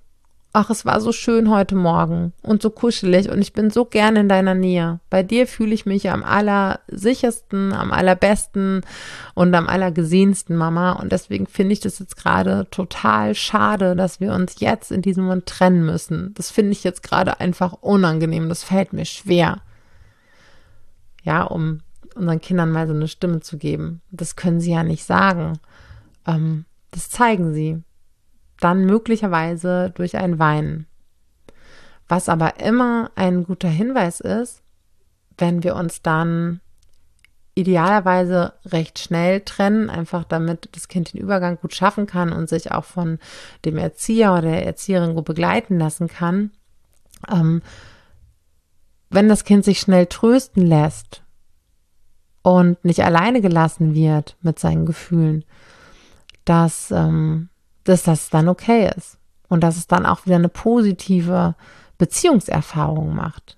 ach, 0.56 0.70
es 0.70 0.86
war 0.86 1.02
so 1.02 1.12
schön 1.12 1.50
heute 1.50 1.74
Morgen 1.76 2.32
und 2.44 2.62
so 2.62 2.70
kuschelig 2.70 3.30
und 3.30 3.42
ich 3.42 3.54
bin 3.54 3.72
so 3.72 3.86
gern 3.86 4.16
in 4.16 4.30
deiner 4.30 4.54
Nähe. 4.54 5.00
Bei 5.10 5.24
dir 5.24 5.48
fühle 5.48 5.74
ich 5.74 5.88
mich 5.88 6.12
am 6.12 6.24
allersichersten, 6.24 7.74
am 7.74 7.92
allerbesten 7.92 8.82
und 9.34 9.54
am 9.56 9.68
allergesehensten, 9.68 10.56
Mama. 10.56 10.92
Und 10.94 11.12
deswegen 11.12 11.48
finde 11.48 11.74
ich 11.74 11.80
das 11.80 11.98
jetzt 11.98 12.18
gerade 12.18 12.68
total 12.70 13.34
schade, 13.34 13.96
dass 13.96 14.20
wir 14.20 14.32
uns 14.32 14.60
jetzt 14.60 14.92
in 14.92 15.02
diesem 15.02 15.24
Moment 15.24 15.48
trennen 15.48 15.88
müssen. 15.88 16.36
Das 16.36 16.52
finde 16.52 16.74
ich 16.74 16.84
jetzt 16.84 17.02
gerade 17.02 17.40
einfach 17.40 17.74
unangenehm. 17.82 18.48
Das 18.48 18.64
fällt 18.64 18.94
mir 18.94 19.06
schwer. 19.06 19.62
Ja, 21.24 21.44
um 21.44 21.82
unseren 22.14 22.42
Kindern 22.42 22.72
mal 22.72 22.88
so 22.88 22.94
eine 22.94 23.08
Stimme 23.08 23.40
zu 23.40 23.58
geben. 23.58 24.02
Das 24.12 24.36
können 24.36 24.62
sie 24.62 24.72
ja 24.72 24.84
nicht 24.84 25.04
sagen. 25.04 25.54
Ähm, 26.28 26.66
das 26.92 27.10
zeigen 27.10 27.56
sie 27.56 27.82
dann 28.64 28.86
möglicherweise 28.86 29.92
durch 29.96 30.18
ein 30.18 30.40
Weinen. 30.40 30.88
Was 32.08 32.30
aber 32.30 32.60
immer 32.60 33.12
ein 33.16 33.44
guter 33.44 33.70
Hinweis 33.70 34.20
ist, 34.20 34.62
wenn 35.38 35.64
wir 35.64 35.76
uns 35.76 36.02
dann 36.02 36.62
idealerweise 37.56 38.54
recht 38.66 39.00
schnell 39.00 39.42
trennen, 39.42 39.90
einfach 39.90 40.24
damit 40.24 40.70
das 40.72 40.88
Kind 40.88 41.14
den 41.14 41.22
Übergang 41.22 41.58
gut 41.60 41.76
schaffen 41.76 42.08
kann 42.08 42.32
und 42.34 42.50
sich 42.50 42.72
auch 42.72 42.84
von 42.86 43.20
dem 43.64 43.78
Erzieher 43.78 44.32
oder 44.32 44.42
der 44.42 44.66
Erzieherin 44.66 45.16
gut 45.16 45.26
begleiten 45.26 45.78
lassen 45.78 46.08
kann. 46.08 46.52
Ähm, 47.30 47.62
wenn 49.10 49.30
das 49.30 49.44
Kind 49.44 49.64
sich 49.64 49.80
schnell 49.80 50.08
trösten 50.08 50.66
lässt 50.66 51.24
und 52.42 52.84
nicht 52.84 53.04
alleine 53.04 53.42
gelassen 53.42 53.94
wird 53.94 54.36
mit 54.42 54.58
seinen 54.58 54.86
Gefühlen, 54.88 55.46
dass 56.46 56.90
ähm, 56.90 57.50
dass 57.84 58.04
das 58.04 58.30
dann 58.30 58.48
okay 58.48 58.92
ist 58.96 59.18
und 59.50 59.62
dass 59.62 59.78
es 59.78 59.88
dann 59.88 60.06
auch 60.06 60.26
wieder 60.26 60.36
eine 60.36 60.50
positive 60.50 61.56
Beziehungserfahrung 61.98 63.16
macht. 63.16 63.58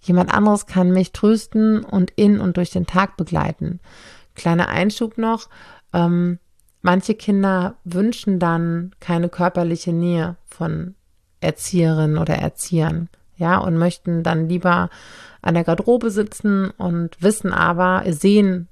Jemand 0.00 0.32
anderes 0.32 0.66
kann 0.66 0.92
mich 0.92 1.12
trösten 1.12 1.82
und 1.82 2.12
in 2.16 2.40
und 2.40 2.56
durch 2.56 2.70
den 2.70 2.86
Tag 2.86 3.16
begleiten. 3.16 3.80
Kleiner 4.34 4.68
Einschub 4.68 5.16
noch. 5.16 5.48
Ähm, 5.92 6.38
manche 6.82 7.14
Kinder 7.14 7.76
wünschen 7.84 8.38
dann 8.38 8.94
keine 9.00 9.28
körperliche 9.28 9.92
Nähe 9.92 10.36
von 10.46 10.94
Erzieherinnen 11.40 12.18
oder 12.18 12.36
Erziehern, 12.36 13.08
ja, 13.36 13.58
und 13.58 13.76
möchten 13.76 14.22
dann 14.22 14.48
lieber 14.48 14.90
an 15.42 15.54
der 15.54 15.64
Garderobe 15.64 16.10
sitzen 16.10 16.70
und 16.70 17.20
wissen 17.20 17.52
aber, 17.52 18.04
sehen 18.12 18.68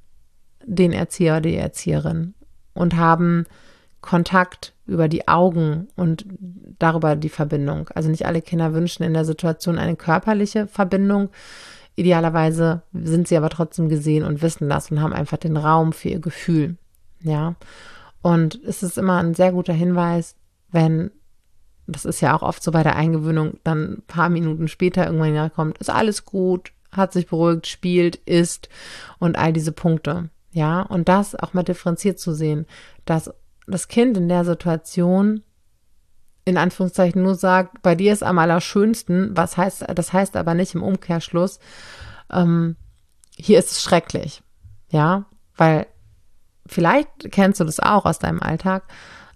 den 0.64 0.92
Erzieher 0.92 1.34
oder 1.34 1.42
die 1.42 1.56
Erzieherin 1.56 2.34
und 2.72 2.96
haben 2.96 3.46
Kontakt 4.02 4.74
über 4.84 5.08
die 5.08 5.28
Augen 5.28 5.88
und 5.96 6.26
darüber 6.78 7.16
die 7.16 7.30
Verbindung. 7.30 7.88
Also 7.94 8.10
nicht 8.10 8.26
alle 8.26 8.42
Kinder 8.42 8.74
wünschen 8.74 9.04
in 9.04 9.14
der 9.14 9.24
Situation 9.24 9.78
eine 9.78 9.96
körperliche 9.96 10.66
Verbindung. 10.66 11.30
Idealerweise 11.94 12.82
sind 12.92 13.28
sie 13.28 13.36
aber 13.36 13.48
trotzdem 13.48 13.88
gesehen 13.88 14.24
und 14.24 14.42
wissen 14.42 14.68
das 14.68 14.90
und 14.90 15.00
haben 15.00 15.12
einfach 15.12 15.38
den 15.38 15.56
Raum 15.56 15.92
für 15.92 16.10
ihr 16.10 16.20
Gefühl. 16.20 16.76
Ja. 17.20 17.54
Und 18.22 18.60
es 18.64 18.82
ist 18.82 18.98
immer 18.98 19.18
ein 19.18 19.34
sehr 19.34 19.52
guter 19.52 19.72
Hinweis, 19.72 20.36
wenn, 20.70 21.10
das 21.86 22.04
ist 22.04 22.20
ja 22.20 22.34
auch 22.36 22.42
oft 22.42 22.62
so 22.62 22.72
bei 22.72 22.82
der 22.82 22.96
Eingewöhnung, 22.96 23.58
dann 23.64 23.94
ein 23.94 24.02
paar 24.06 24.28
Minuten 24.28 24.68
später 24.68 25.06
irgendwann 25.06 25.52
kommt, 25.52 25.78
ist 25.78 25.90
alles 25.90 26.24
gut, 26.24 26.72
hat 26.90 27.12
sich 27.12 27.28
beruhigt, 27.28 27.66
spielt, 27.66 28.16
isst 28.16 28.68
und 29.18 29.36
all 29.36 29.52
diese 29.52 29.72
Punkte. 29.72 30.30
Ja, 30.52 30.82
und 30.82 31.08
das 31.08 31.34
auch 31.34 31.54
mal 31.54 31.62
differenziert 31.62 32.18
zu 32.18 32.34
sehen, 32.34 32.66
dass 33.06 33.32
das 33.66 33.88
Kind 33.88 34.16
in 34.16 34.28
der 34.28 34.44
Situation 34.44 35.42
in 36.44 36.56
Anführungszeichen 36.56 37.22
nur 37.22 37.34
sagt, 37.34 37.82
bei 37.82 37.94
dir 37.94 38.12
ist 38.12 38.22
am 38.22 38.38
allerschönsten, 38.38 39.36
was 39.36 39.56
heißt, 39.56 39.84
das 39.94 40.12
heißt 40.12 40.36
aber 40.36 40.54
nicht 40.54 40.74
im 40.74 40.82
Umkehrschluss, 40.82 41.60
ähm, 42.32 42.76
hier 43.36 43.58
ist 43.58 43.70
es 43.70 43.82
schrecklich. 43.82 44.42
Ja, 44.88 45.26
weil 45.56 45.86
vielleicht 46.66 47.08
kennst 47.30 47.60
du 47.60 47.64
das 47.64 47.80
auch 47.80 48.04
aus 48.04 48.18
deinem 48.18 48.42
Alltag, 48.42 48.84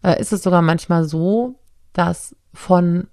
äh, 0.02 0.20
ist 0.20 0.32
es 0.32 0.42
sogar 0.42 0.62
manchmal 0.62 1.04
so, 1.04 1.60
dass 1.92 2.34
von 2.52 3.08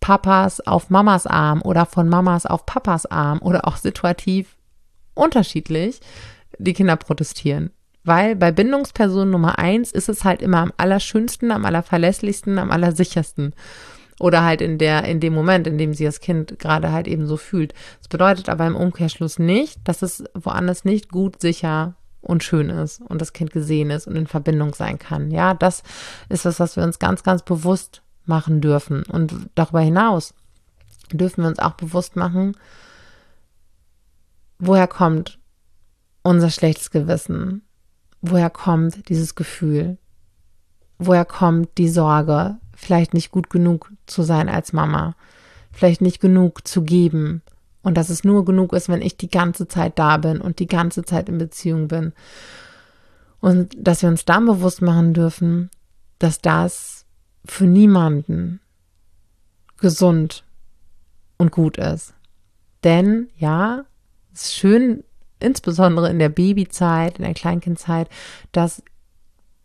Papas 0.00 0.60
auf 0.60 0.90
Mamas 0.90 1.26
Arm 1.26 1.62
oder 1.62 1.86
von 1.86 2.08
Mamas 2.08 2.46
auf 2.46 2.66
Papas 2.66 3.06
Arm 3.06 3.40
oder 3.42 3.66
auch 3.66 3.76
situativ 3.76 4.56
unterschiedlich 5.14 6.00
die 6.58 6.72
Kinder 6.72 6.96
protestieren. 6.96 7.70
Weil 8.04 8.36
bei 8.36 8.52
Bindungsperson 8.52 9.30
Nummer 9.30 9.58
eins 9.58 9.90
ist 9.90 10.08
es 10.08 10.24
halt 10.24 10.42
immer 10.42 10.58
am 10.58 10.72
allerschönsten, 10.76 11.50
am 11.50 11.64
allerverlässlichsten, 11.64 12.58
am 12.58 12.70
allersichersten. 12.70 13.54
Oder 14.20 14.44
halt 14.44 14.60
in 14.60 14.78
der, 14.78 15.04
in 15.04 15.20
dem 15.20 15.34
Moment, 15.34 15.66
in 15.66 15.78
dem 15.78 15.94
sie 15.94 16.04
das 16.04 16.20
Kind 16.20 16.58
gerade 16.58 16.92
halt 16.92 17.08
eben 17.08 17.26
so 17.26 17.36
fühlt. 17.36 17.74
Das 17.98 18.08
bedeutet 18.08 18.48
aber 18.48 18.66
im 18.66 18.76
Umkehrschluss 18.76 19.38
nicht, 19.38 19.80
dass 19.84 20.02
es 20.02 20.22
woanders 20.34 20.84
nicht 20.84 21.10
gut, 21.10 21.40
sicher 21.40 21.94
und 22.20 22.42
schön 22.44 22.70
ist 22.70 23.00
und 23.00 23.20
das 23.20 23.32
Kind 23.32 23.50
gesehen 23.52 23.90
ist 23.90 24.06
und 24.06 24.16
in 24.16 24.26
Verbindung 24.26 24.74
sein 24.74 24.98
kann. 24.98 25.30
Ja, 25.30 25.54
das 25.54 25.82
ist 26.28 26.44
das, 26.44 26.60
was 26.60 26.76
wir 26.76 26.84
uns 26.84 26.98
ganz, 26.98 27.22
ganz 27.22 27.42
bewusst 27.42 28.02
machen 28.24 28.60
dürfen. 28.60 29.02
Und 29.04 29.34
darüber 29.54 29.80
hinaus 29.80 30.34
dürfen 31.12 31.42
wir 31.42 31.48
uns 31.48 31.58
auch 31.58 31.74
bewusst 31.74 32.16
machen, 32.16 32.56
woher 34.58 34.86
kommt 34.86 35.38
unser 36.22 36.50
schlechtes 36.50 36.90
Gewissen? 36.90 37.62
Woher 38.24 38.50
kommt 38.50 39.08
dieses 39.08 39.34
Gefühl? 39.34 39.98
Woher 40.98 41.24
kommt 41.24 41.76
die 41.76 41.88
Sorge, 41.88 42.56
vielleicht 42.74 43.12
nicht 43.12 43.30
gut 43.30 43.50
genug 43.50 43.92
zu 44.06 44.22
sein 44.22 44.48
als 44.48 44.72
Mama? 44.72 45.14
Vielleicht 45.72 46.00
nicht 46.00 46.20
genug 46.20 46.66
zu 46.66 46.82
geben? 46.82 47.42
Und 47.82 47.98
dass 47.98 48.08
es 48.08 48.24
nur 48.24 48.46
genug 48.46 48.72
ist, 48.72 48.88
wenn 48.88 49.02
ich 49.02 49.18
die 49.18 49.28
ganze 49.28 49.68
Zeit 49.68 49.98
da 49.98 50.16
bin 50.16 50.40
und 50.40 50.58
die 50.58 50.66
ganze 50.66 51.04
Zeit 51.04 51.28
in 51.28 51.36
Beziehung 51.36 51.88
bin. 51.88 52.14
Und 53.40 53.76
dass 53.76 54.00
wir 54.00 54.08
uns 54.08 54.24
dann 54.24 54.46
bewusst 54.46 54.80
machen 54.80 55.12
dürfen, 55.12 55.68
dass 56.18 56.40
das 56.40 57.04
für 57.44 57.66
niemanden 57.66 58.60
gesund 59.76 60.44
und 61.36 61.52
gut 61.52 61.76
ist. 61.76 62.14
Denn 62.84 63.28
ja, 63.36 63.84
es 64.32 64.46
ist 64.46 64.54
schön, 64.54 65.04
insbesondere 65.44 66.10
in 66.10 66.18
der 66.18 66.28
Babyzeit, 66.28 67.18
in 67.18 67.24
der 67.24 67.34
Kleinkindzeit, 67.34 68.08
dass 68.52 68.82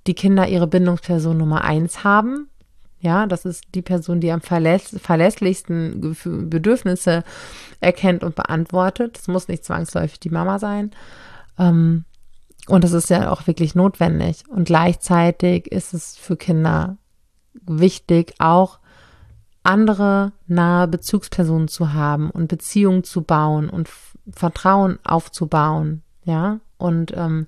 die 0.08 0.14
Kinder 0.14 0.48
ihre 0.48 0.68
Bindungsperson 0.68 1.38
Nummer 1.38 1.64
eins 1.64 2.04
haben. 2.04 2.50
Ja, 3.02 3.28
das 3.28 3.46
ist 3.46 3.64
die 3.76 3.82
Person, 3.82 4.20
die 4.20 4.32
am 4.32 4.42
verläss 4.42 4.96
verlässlichsten 5.02 6.16
Bedürfnisse 6.50 7.24
erkennt 7.80 8.24
und 8.24 8.36
beantwortet. 8.36 9.18
Das 9.18 9.28
muss 9.28 9.48
nicht 9.48 9.64
zwangsläufig 9.64 10.20
die 10.20 10.30
Mama 10.30 10.60
sein. 10.60 10.92
Ähm, 11.58 12.04
und 12.68 12.84
das 12.84 12.92
ist 12.92 13.10
ja 13.10 13.32
auch 13.32 13.48
wirklich 13.48 13.74
notwendig. 13.74 14.44
Und 14.50 14.66
gleichzeitig 14.66 15.72
ist 15.72 15.94
es 15.94 16.18
für 16.18 16.36
Kinder 16.36 16.98
wichtig, 17.54 18.34
auch 18.40 18.80
andere 19.64 20.32
nahe 20.48 20.88
Bezugspersonen 20.88 21.68
zu 21.68 21.94
haben 21.94 22.30
und 22.32 22.48
Beziehungen 22.48 23.04
zu 23.04 23.22
bauen 23.24 23.70
und 23.70 23.90
Vertrauen 24.36 25.00
aufzubauen, 25.04 26.04
ja. 26.24 26.60
Und 26.78 27.14
ähm, 27.16 27.48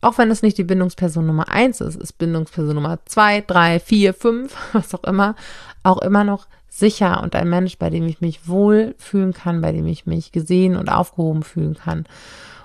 auch 0.00 0.18
wenn 0.18 0.30
es 0.30 0.42
nicht 0.42 0.56
die 0.56 0.64
Bindungsperson 0.64 1.26
Nummer 1.26 1.48
eins 1.48 1.80
ist, 1.80 1.96
ist 1.96 2.14
Bindungsperson 2.14 2.74
Nummer 2.74 2.98
zwei, 3.04 3.42
drei, 3.42 3.80
vier, 3.80 4.14
fünf, 4.14 4.56
was 4.72 4.94
auch 4.94 5.04
immer, 5.04 5.34
auch 5.82 5.98
immer 5.98 6.24
noch 6.24 6.46
sicher 6.68 7.22
und 7.22 7.34
ein 7.34 7.50
Mensch, 7.50 7.78
bei 7.78 7.90
dem 7.90 8.06
ich 8.06 8.20
mich 8.20 8.48
wohl 8.48 8.94
fühlen 8.98 9.34
kann, 9.34 9.60
bei 9.60 9.72
dem 9.72 9.86
ich 9.86 10.06
mich 10.06 10.32
gesehen 10.32 10.76
und 10.76 10.88
aufgehoben 10.88 11.42
fühlen 11.42 11.74
kann. 11.74 12.06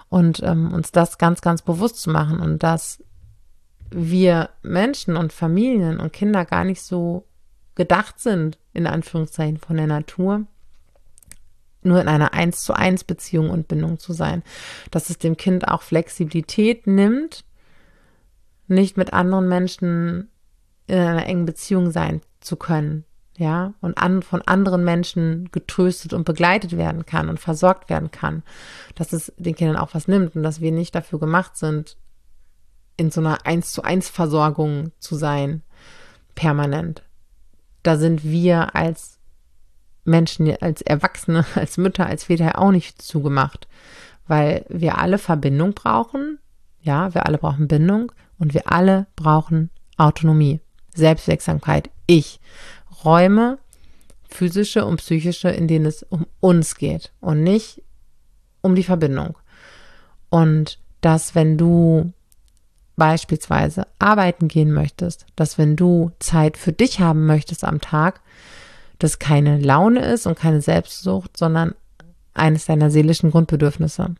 Und 0.09 0.41
ähm, 0.43 0.71
uns 0.71 0.91
das 0.91 1.17
ganz, 1.17 1.41
ganz 1.41 1.61
bewusst 1.61 1.99
zu 1.99 2.11
machen 2.11 2.39
und 2.39 2.63
dass 2.63 3.03
wir 3.89 4.49
Menschen 4.61 5.17
und 5.17 5.33
Familien 5.33 5.99
und 5.99 6.13
Kinder 6.13 6.45
gar 6.45 6.63
nicht 6.63 6.81
so 6.81 7.25
gedacht 7.73 8.19
sind, 8.19 8.57
in 8.73 8.87
Anführungszeichen 8.87 9.57
von 9.57 9.75
der 9.75 9.87
Natur, 9.87 10.45
nur 11.85 12.01
in 12.01 12.07
einer 12.07 12.33
eins 12.33 12.63
zu 12.63 12.73
eins 12.73 13.03
Beziehung 13.03 13.49
und 13.49 13.67
Bindung 13.67 13.99
zu 13.99 14.13
sein. 14.13 14.43
Dass 14.91 15.09
es 15.09 15.17
dem 15.17 15.37
Kind 15.37 15.67
auch 15.67 15.81
Flexibilität 15.81 16.87
nimmt, 16.87 17.45
nicht 18.67 18.97
mit 18.97 19.13
anderen 19.13 19.47
Menschen 19.47 20.29
in 20.87 20.97
einer 20.97 21.25
engen 21.25 21.45
Beziehung 21.45 21.91
sein 21.91 22.21
zu 22.39 22.55
können, 22.55 23.05
ja, 23.37 23.73
und 23.81 23.97
an, 23.97 24.21
von 24.21 24.41
anderen 24.43 24.83
Menschen 24.83 25.49
getröstet 25.51 26.13
und 26.13 26.23
begleitet 26.23 26.77
werden 26.77 27.05
kann 27.05 27.29
und 27.29 27.39
versorgt 27.39 27.89
werden 27.89 28.11
kann, 28.11 28.43
dass 28.95 29.13
es 29.13 29.33
den 29.37 29.55
Kindern 29.55 29.77
auch 29.77 29.93
was 29.93 30.07
nimmt 30.07 30.35
und 30.35 30.43
dass 30.43 30.61
wir 30.61 30.71
nicht 30.71 30.95
dafür 30.95 31.19
gemacht 31.19 31.57
sind, 31.57 31.97
in 32.97 33.11
so 33.11 33.19
einer 33.19 33.45
eins 33.45 33.73
zu 33.73 33.83
eins 33.83 34.09
Versorgung 34.09 34.91
zu 34.99 35.15
sein, 35.15 35.63
permanent. 36.33 37.03
Da 37.83 37.97
sind 37.97 38.23
wir 38.23 38.75
als 38.75 39.14
Menschen, 40.05 40.55
als 40.61 40.81
Erwachsene, 40.81 41.45
als 41.55 41.77
Mütter, 41.77 42.05
als 42.05 42.25
Väter 42.25 42.59
auch 42.59 42.71
nicht 42.71 43.01
zugemacht, 43.01 43.67
weil 44.27 44.65
wir 44.69 44.97
alle 44.97 45.17
Verbindung 45.17 45.73
brauchen. 45.73 46.39
Ja, 46.81 47.13
wir 47.13 47.25
alle 47.25 47.37
brauchen 47.37 47.67
Bindung 47.67 48.11
und 48.37 48.53
wir 48.53 48.71
alle 48.71 49.07
brauchen 49.15 49.71
Autonomie, 49.97 50.59
Selbstwirksamkeit, 50.93 51.89
ich. 52.05 52.39
Räume, 53.03 53.57
physische 54.29 54.85
und 54.85 54.97
psychische, 54.97 55.49
in 55.49 55.67
denen 55.67 55.85
es 55.85 56.03
um 56.03 56.25
uns 56.39 56.75
geht 56.75 57.11
und 57.21 57.43
nicht 57.43 57.81
um 58.61 58.75
die 58.75 58.83
Verbindung. 58.83 59.37
Und 60.29 60.79
dass 61.01 61.35
wenn 61.35 61.57
du 61.57 62.13
beispielsweise 62.95 63.87
arbeiten 63.99 64.47
gehen 64.47 64.71
möchtest, 64.71 65.25
dass 65.35 65.57
wenn 65.57 65.75
du 65.75 66.11
Zeit 66.19 66.57
für 66.57 66.71
dich 66.71 66.99
haben 66.99 67.25
möchtest 67.25 67.63
am 67.63 67.81
Tag, 67.81 68.21
das 68.99 69.19
keine 69.19 69.59
Laune 69.59 70.05
ist 70.05 70.25
und 70.25 70.37
keine 70.37 70.61
Selbstsucht, 70.61 71.37
sondern 71.37 71.75
eines 72.33 72.65
deiner 72.65 72.91
seelischen 72.91 73.31
Grundbedürfnisse, 73.31 74.15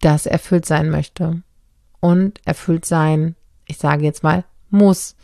das 0.00 0.26
erfüllt 0.26 0.66
sein 0.66 0.90
möchte 0.90 1.42
und 2.00 2.40
erfüllt 2.44 2.84
sein, 2.84 3.36
ich 3.66 3.78
sage 3.78 4.04
jetzt 4.04 4.22
mal, 4.22 4.44
muss. 4.70 5.16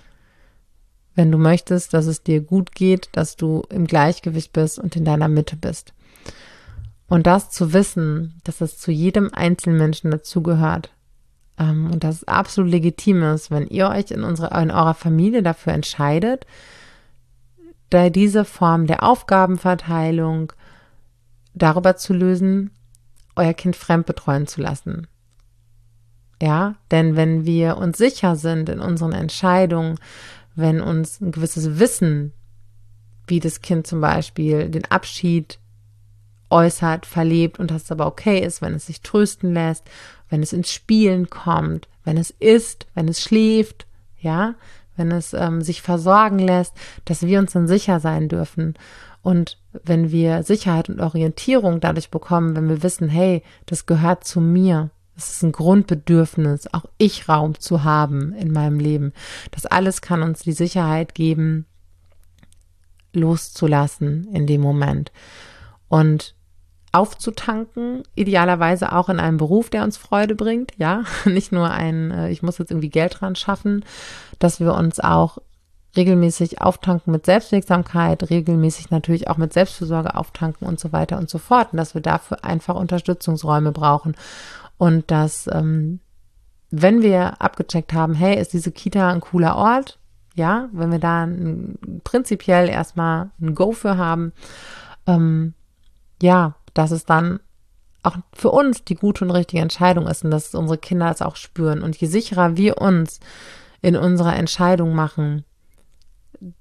Wenn 1.15 1.33
du 1.33 1.39
möchtest, 1.39 1.95
dass 1.95 2.07
es 2.07 2.23
dir 2.23 2.41
gut 2.43 2.73
geht, 2.73 3.09
dass 3.13 3.37
du 3.37 3.63
im 3.71 3.87
Gleichgewicht 3.87 4.53
bist 4.53 4.79
und 4.79 4.97
in 4.97 5.05
deiner 5.05 5.29
Mitte 5.29 5.57
bist. 5.57 5.95
Und 7.09 7.27
das 7.27 7.51
zu 7.51 7.73
wissen, 7.73 8.41
dass 8.45 8.61
es 8.61 8.79
zu 8.79 8.91
jedem 8.91 9.33
einzelnen 9.33 9.79
Menschen 9.79 10.11
dazugehört, 10.11 10.91
ähm, 11.59 11.91
und 11.91 12.05
dass 12.05 12.17
es 12.17 12.29
absolut 12.29 12.71
legitim 12.71 13.23
ist, 13.23 13.51
wenn 13.51 13.67
ihr 13.67 13.89
euch 13.89 14.11
in, 14.11 14.25
unserer, 14.25 14.61
in 14.61 14.71
eurer 14.71 14.95
Familie 14.95 15.43
dafür 15.43 15.73
entscheidet, 15.73 16.47
da 17.91 18.11
diese 18.11 18.45
Form 18.45 18.87
der 18.87 19.03
Aufgabenverteilung 19.03 20.53
darüber 21.55 21.97
zu 21.97 22.13
lösen, 22.13 22.71
euer 23.35 23.55
Kind 23.55 23.77
fremd 23.77 24.07
betreuen 24.07 24.47
zu 24.47 24.61
lassen. 24.61 25.07
Ja, 26.41 26.75
denn 26.91 27.17
wenn 27.17 27.47
wir 27.47 27.79
uns 27.79 27.97
sicher 27.97 28.37
sind 28.37 28.69
in 28.69 28.81
unseren 28.81 29.13
Entscheidungen, 29.13 29.99
wenn 30.55 30.81
uns 30.81 31.21
ein 31.21 31.33
gewisses 31.33 31.79
Wissen, 31.79 32.33
wie 33.27 33.41
das 33.41 33.61
Kind 33.61 33.87
zum 33.87 34.01
Beispiel 34.01 34.69
den 34.69 34.85
Abschied 34.87 35.59
äußert, 36.51 37.07
verlebt 37.07 37.59
und 37.59 37.71
dass 37.71 37.85
es 37.85 37.93
aber 37.93 38.07
okay 38.07 38.41
ist, 38.41 38.63
wenn 38.63 38.75
es 38.75 38.87
sich 38.87 39.01
trösten 39.01 39.53
lässt, 39.53 39.85
wenn 40.29 40.43
es 40.43 40.53
ins 40.53 40.73
Spielen 40.73 41.29
kommt, 41.31 41.89
wenn 42.05 42.17
es 42.17 42.31
isst, 42.31 42.87
wenn 42.95 43.09
es 43.09 43.21
schläft, 43.21 43.87
ja, 44.19 44.55
wenn 44.97 45.11
es 45.11 45.33
ähm, 45.33 45.63
sich 45.63 45.83
versorgen 45.83 46.39
lässt, 46.39 46.75
dass 47.05 47.27
wir 47.27 47.39
uns 47.39 47.53
dann 47.53 47.69
sicher 47.69 48.01
sein 48.01 48.29
dürfen. 48.29 48.75
Und 49.23 49.59
wenn 49.73 50.11
wir 50.11 50.43
Sicherheit 50.43 50.89
und 50.89 51.01
Orientierung 51.01 51.81
dadurch 51.81 52.11
bekommen, 52.11 52.55
wenn 52.55 52.69
wir 52.69 52.83
wissen, 52.83 53.09
hey, 53.09 53.43
das 53.67 53.87
gehört 53.87 54.25
zu 54.25 54.41
mir, 54.41 54.91
es 55.17 55.31
ist 55.31 55.43
ein 55.43 55.53
Grundbedürfnis, 55.53 56.69
auch 56.73 56.85
ich 56.99 57.29
Raum 57.29 57.59
zu 57.59 57.85
haben 57.85 58.33
in 58.35 58.53
meinem 58.53 58.79
Leben. 58.79 59.13
Das 59.51 59.67
alles 59.67 60.03
kann 60.03 60.23
uns 60.23 60.41
die 60.41 60.53
Sicherheit 60.53 61.15
geben, 61.15 61.67
loszulassen 63.13 64.29
in 64.33 64.47
dem 64.47 64.61
Moment. 64.61 65.11
Und 65.89 66.35
aufzutanken, 66.97 68.03
idealerweise 68.15 68.93
auch 68.93 69.09
in 69.09 69.21
einem 69.21 69.37
Beruf, 69.37 69.71
der 69.71 69.85
uns 69.85 69.97
Freude 69.97 70.35
bringt, 70.35 70.73
ja, 70.77 71.05
nicht 71.25 71.53
nur 71.53 71.71
ein, 71.71 72.11
äh, 72.11 72.31
ich 72.31 72.43
muss 72.43 72.59
jetzt 72.59 72.71
irgendwie 72.71 72.91
Geld 72.91 73.21
dran 73.21 73.37
schaffen, 73.37 73.85
dass 74.39 74.61
wir 74.61 74.75
uns 74.75 75.01
auch 75.01 75.39
regelmäßig 75.97 76.61
auftanken 76.61 77.13
mit 77.13 77.27
Selbstwirksamkeit, 77.27 78.31
regelmäßig 78.31 78.91
natürlich 78.91 79.29
auch 79.29 79.37
mit 79.37 79.53
Selbstfürsorge 79.53 80.15
auftanken 80.15 80.67
und 80.67 80.79
so 80.79 80.93
weiter 80.93 81.19
und 81.19 81.31
so 81.31 81.39
fort. 81.39 81.73
Und 81.73 81.79
dass 81.79 81.95
wir 81.95 82.03
dafür 82.03 82.45
einfach 82.45 82.75
Unterstützungsräume 82.75 83.73
brauchen. 83.73 84.15
Und 84.79 85.11
dass, 85.11 85.49
ähm, 85.53 86.01
wenn 86.71 87.03
wir 87.03 87.41
abgecheckt 87.41 87.93
haben, 87.93 88.15
hey, 88.15 88.39
ist 88.39 88.53
diese 88.53 88.73
Kita 88.73 89.09
ein 89.09 89.21
cooler 89.21 89.57
Ort? 89.57 89.99
Ja, 90.35 90.69
wenn 90.73 90.93
wir 90.93 90.99
da 90.99 91.25
ein, 91.25 92.01
prinzipiell 92.05 92.69
erstmal 92.69 93.31
ein 93.41 93.55
Go 93.55 93.73
für 93.73 93.97
haben, 93.97 94.33
ähm, 95.07 95.55
ja, 96.21 96.55
dass 96.77 96.91
es 96.91 97.05
dann 97.05 97.41
auch 98.03 98.17
für 98.33 98.51
uns 98.51 98.85
die 98.85 98.95
gute 98.95 99.25
und 99.25 99.31
richtige 99.31 99.63
Entscheidung 99.63 100.07
ist 100.07 100.25
und 100.25 100.31
dass 100.31 100.55
unsere 100.55 100.79
Kinder 100.79 101.11
es 101.11 101.23
auch 101.23 101.37
spüren. 101.37 101.83
Und 101.83 101.97
je 101.97 102.07
sicherer 102.07 102.57
wir 102.57 102.79
uns 102.79 103.19
in 103.83 103.97
unserer 103.97 104.37
Entscheidung 104.37 104.95
machen, 104.95 105.45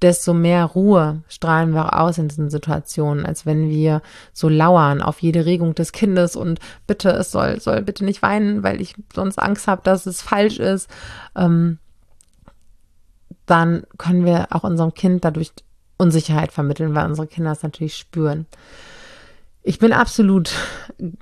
desto 0.02 0.34
mehr 0.34 0.66
Ruhe 0.66 1.24
strahlen 1.28 1.74
wir 1.74 1.94
auch 1.94 2.00
aus 2.00 2.18
in 2.18 2.30
diesen 2.30 2.50
Situationen, 2.50 3.26
als 3.26 3.46
wenn 3.46 3.70
wir 3.70 4.02
so 4.34 4.50
lauern 4.50 5.02
auf 5.02 5.22
jede 5.22 5.46
Regung 5.46 5.76
des 5.76 5.92
Kindes 5.92 6.36
und 6.36 6.60
bitte, 6.88 7.10
es 7.10 7.32
soll, 7.32 7.60
soll 7.60 7.82
bitte 7.82 8.06
nicht 8.06 8.22
weinen, 8.22 8.64
weil 8.64 8.82
ich 8.82 8.96
sonst 9.14 9.38
Angst 9.38 9.68
habe, 9.68 9.82
dass 9.84 10.06
es 10.06 10.22
falsch 10.22 10.60
ist. 10.60 10.90
Ähm, 11.36 11.80
dann 13.46 13.84
können 13.98 14.26
wir 14.26 14.48
auch 14.52 14.64
unserem 14.64 14.94
Kind 14.94 15.26
dadurch 15.26 15.52
Unsicherheit 15.98 16.52
vermitteln, 16.52 16.96
weil 16.96 17.06
unsere 17.06 17.28
Kinder 17.28 17.52
es 17.52 17.64
natürlich 17.64 17.96
spüren. 17.96 18.48
Ich 19.68 19.80
bin 19.80 19.94
absolut 19.94 20.54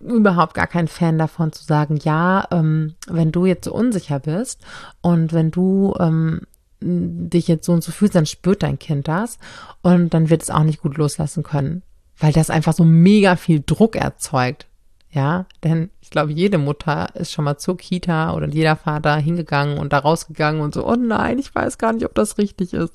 überhaupt 0.02 0.54
gar 0.54 0.68
kein 0.68 0.90
Fan 0.90 1.18
davon 1.18 1.54
zu 1.54 1.64
sagen, 1.64 1.98
ja, 2.04 2.46
ähm, 2.52 2.96
wenn 3.08 3.32
du 3.32 3.46
jetzt 3.46 3.64
so 3.64 3.74
unsicher 3.74 4.20
bist 4.20 4.60
und 5.00 5.32
wenn 5.32 5.50
du 5.50 5.94
ähm, 5.98 6.42
dich 6.82 7.48
jetzt 7.48 7.66
so 7.66 7.72
und 7.72 7.86
so 7.86 7.94
fühlst, 7.94 8.16
dann 8.16 8.26
spürt 8.26 8.62
dein 8.62 8.80
Kind 8.80 9.08
das 9.08 9.38
und 9.82 10.14
dann 10.14 10.30
wird 10.30 10.44
es 10.44 10.50
auch 10.50 10.64
nicht 10.64 10.82
gut 10.82 10.98
loslassen 10.98 11.44
können, 11.44 11.84
weil 12.18 12.34
das 12.34 12.50
einfach 12.50 12.74
so 12.74 12.84
mega 12.84 13.38
viel 13.38 13.64
Druck 13.66 13.96
erzeugt. 13.96 14.68
Ja, 15.10 15.46
denn 15.64 15.90
ich 16.02 16.10
glaube, 16.10 16.34
jede 16.34 16.58
Mutter 16.58 17.16
ist 17.16 17.32
schon 17.32 17.46
mal 17.46 17.58
zur 17.58 17.78
Kita 17.78 18.34
oder 18.34 18.50
jeder 18.50 18.76
Vater 18.76 19.16
hingegangen 19.16 19.78
und 19.78 19.94
da 19.94 20.00
rausgegangen 20.00 20.62
und 20.62 20.74
so, 20.74 20.86
oh 20.86 20.96
nein, 20.96 21.40
ich 21.40 21.56
weiß 21.56 21.78
gar 21.78 21.94
nicht, 21.94 22.04
ob 22.04 22.14
das 22.14 22.38
richtig 22.38 22.74
ist 22.74 22.94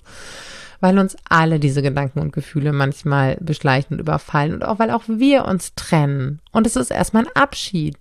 weil 0.81 0.99
uns 0.99 1.17
alle 1.29 1.59
diese 1.59 1.83
Gedanken 1.83 2.21
und 2.21 2.33
Gefühle 2.33 2.73
manchmal 2.73 3.37
beschleichen 3.41 3.95
und 3.95 4.01
überfallen 4.01 4.55
und 4.55 4.64
auch 4.64 4.79
weil 4.79 4.91
auch 4.91 5.05
wir 5.07 5.45
uns 5.45 5.75
trennen. 5.75 6.41
Und 6.53 6.67
es 6.67 6.77
ist 6.77 6.91
erstmal 6.91 7.25
ein 7.25 7.37
Abschied. 7.37 7.97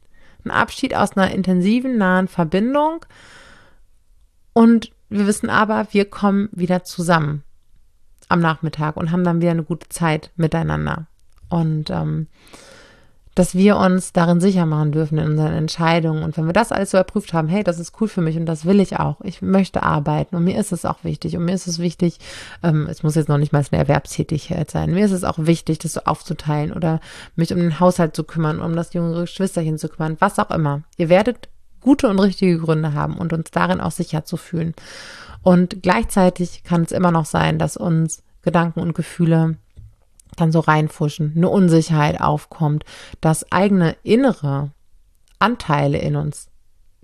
Ein 0.45 0.51
Abschied 0.51 0.95
aus 0.95 1.17
einer 1.17 1.31
intensiven, 1.31 1.97
nahen 1.97 2.27
Verbindung. 2.27 3.05
Und 4.53 4.91
wir 5.09 5.27
wissen 5.27 5.49
aber, 5.49 5.87
wir 5.91 6.05
kommen 6.05 6.49
wieder 6.51 6.83
zusammen 6.83 7.43
am 8.29 8.39
Nachmittag 8.39 8.97
und 8.97 9.11
haben 9.11 9.23
dann 9.23 9.41
wieder 9.41 9.51
eine 9.51 9.63
gute 9.63 9.89
Zeit 9.89 10.31
miteinander. 10.35 11.07
Und 11.49 11.89
ähm, 11.89 12.27
dass 13.37 13.53
wir 13.53 13.77
uns 13.77 14.13
darin 14.13 14.41
sicher 14.41 14.65
machen 14.65 14.91
dürfen 14.91 15.19
in 15.19 15.31
unseren 15.31 15.53
Entscheidungen. 15.53 16.23
Und 16.23 16.35
wenn 16.37 16.47
wir 16.47 16.53
das 16.53 16.71
alles 16.71 16.89
so 16.89 16.97
erprüft 16.97 17.33
haben, 17.33 17.47
hey, 17.47 17.63
das 17.63 17.77
ist 17.77 17.93
cool 18.01 18.07
für 18.07 18.21
mich 18.21 18.35
und 18.35 18.47
das 18.47 18.65
will 18.65 18.79
ich 18.79 18.97
auch. 18.97 19.17
Ich 19.21 19.43
möchte 19.43 19.83
arbeiten 19.83 20.35
und 20.35 20.43
mir 20.43 20.59
ist 20.59 20.71
es 20.71 20.85
auch 20.85 21.03
wichtig. 21.03 21.37
Und 21.37 21.45
mir 21.45 21.53
ist 21.53 21.67
es 21.67 21.77
wichtig, 21.77 22.17
ähm, 22.63 22.87
es 22.89 23.03
muss 23.03 23.13
jetzt 23.13 23.29
noch 23.29 23.37
nicht 23.37 23.53
mal 23.53 23.63
eine 23.71 23.79
Erwerbstätigkeit 23.79 24.71
sein. 24.71 24.91
Mir 24.91 25.05
ist 25.05 25.11
es 25.11 25.23
auch 25.23 25.37
wichtig, 25.37 25.77
das 25.77 25.93
so 25.93 26.01
aufzuteilen 26.05 26.73
oder 26.73 26.99
mich 27.35 27.53
um 27.53 27.59
den 27.59 27.79
Haushalt 27.79 28.15
zu 28.15 28.23
kümmern, 28.23 28.59
um 28.59 28.75
das 28.75 28.93
jüngere 28.93 29.21
Geschwisterchen 29.21 29.77
zu 29.77 29.87
kümmern, 29.87 30.17
was 30.17 30.39
auch 30.39 30.49
immer. 30.49 30.81
Ihr 30.97 31.09
werdet 31.09 31.49
gute 31.81 32.09
und 32.09 32.17
richtige 32.17 32.57
Gründe 32.57 32.93
haben 32.93 33.19
und 33.19 33.33
uns 33.33 33.51
darin 33.51 33.81
auch 33.81 33.91
sicher 33.91 34.25
zu 34.25 34.37
fühlen. 34.37 34.73
Und 35.43 35.83
gleichzeitig 35.83 36.63
kann 36.63 36.81
es 36.81 36.91
immer 36.91 37.11
noch 37.11 37.25
sein, 37.25 37.59
dass 37.59 37.77
uns 37.77 38.23
Gedanken 38.41 38.79
und 38.79 38.95
Gefühle 38.95 39.57
dann 40.35 40.51
so 40.51 40.59
reinfuschen, 40.59 41.33
eine 41.35 41.49
Unsicherheit 41.49 42.21
aufkommt, 42.21 42.83
dass 43.21 43.51
eigene 43.51 43.95
innere 44.03 44.71
Anteile 45.39 45.97
in 45.97 46.15
uns 46.15 46.49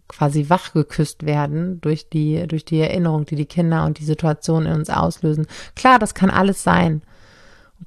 quasi 0.07 0.49
wachgeküsst 0.49 1.25
werden 1.25 1.81
durch 1.81 2.09
die, 2.09 2.45
durch 2.47 2.65
die 2.65 2.79
Erinnerung, 2.79 3.25
die 3.25 3.35
die 3.35 3.45
Kinder 3.45 3.85
und 3.85 3.99
die 3.99 4.05
Situation 4.05 4.65
in 4.65 4.73
uns 4.73 4.89
auslösen. 4.89 5.47
Klar, 5.75 5.97
das 5.99 6.13
kann 6.13 6.29
alles 6.29 6.63
sein. 6.63 7.01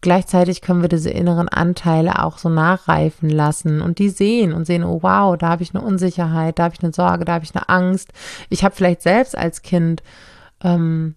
gleichzeitig 0.01 0.61
können 0.61 0.83
wir 0.83 0.89
diese 0.89 1.11
inneren 1.11 1.49
Anteile 1.49 2.23
auch 2.23 2.39
so 2.39 2.49
nachreifen 2.49 3.31
lassen 3.31 3.81
und 3.81 3.99
die 3.99 4.09
sehen 4.09 4.53
und 4.53 4.67
sehen, 4.67 4.85
oh 4.85 5.03
wow, 5.03 5.37
da 5.39 5.49
habe 5.49 5.63
ich 5.63 5.75
eine 5.75 5.85
Unsicherheit, 5.85 6.59
da 6.59 6.65
habe 6.65 6.75
ich 6.75 6.83
eine 6.83 6.93
Sorge, 6.93 7.25
da 7.25 7.35
habe 7.35 7.45
ich 7.45 7.55
eine 7.55 7.69
Angst. 7.69 8.13
Ich 8.51 8.65
habe 8.65 8.75
vielleicht 8.75 9.03
selbst 9.03 9.37
als 9.37 9.63
Kind 9.63 10.03
ähm, 10.63 11.15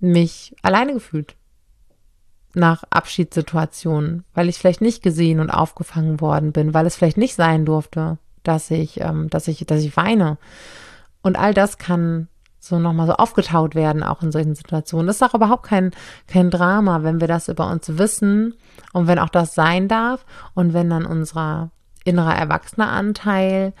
mich 0.00 0.54
alleine 0.62 0.94
gefühlt 0.94 1.37
nach 2.58 2.84
Abschiedssituationen, 2.90 4.24
weil 4.34 4.48
ich 4.48 4.58
vielleicht 4.58 4.80
nicht 4.80 5.02
gesehen 5.02 5.40
und 5.40 5.50
aufgefangen 5.50 6.20
worden 6.20 6.52
bin, 6.52 6.74
weil 6.74 6.86
es 6.86 6.96
vielleicht 6.96 7.16
nicht 7.16 7.34
sein 7.34 7.64
durfte, 7.64 8.18
dass 8.42 8.70
ich, 8.70 9.00
ähm, 9.00 9.30
dass 9.30 9.48
ich, 9.48 9.64
dass 9.66 9.82
ich 9.82 9.96
weine. 9.96 10.38
Und 11.22 11.38
all 11.38 11.54
das 11.54 11.78
kann 11.78 12.28
so 12.58 12.78
nochmal 12.78 13.06
so 13.06 13.14
aufgetaut 13.14 13.74
werden, 13.74 14.02
auch 14.02 14.22
in 14.22 14.32
solchen 14.32 14.54
Situationen. 14.54 15.06
Das 15.06 15.16
ist 15.16 15.22
auch 15.22 15.34
überhaupt 15.34 15.64
kein, 15.64 15.92
kein 16.26 16.50
Drama, 16.50 17.02
wenn 17.02 17.20
wir 17.20 17.28
das 17.28 17.48
über 17.48 17.70
uns 17.70 17.98
wissen 17.98 18.54
und 18.92 19.06
wenn 19.06 19.18
auch 19.18 19.28
das 19.28 19.54
sein 19.54 19.88
darf 19.88 20.24
und 20.54 20.74
wenn 20.74 20.90
dann 20.90 21.06
unser 21.06 21.70
innerer 22.04 22.34
erwachsener 22.34 22.88
Anteil 22.88 23.72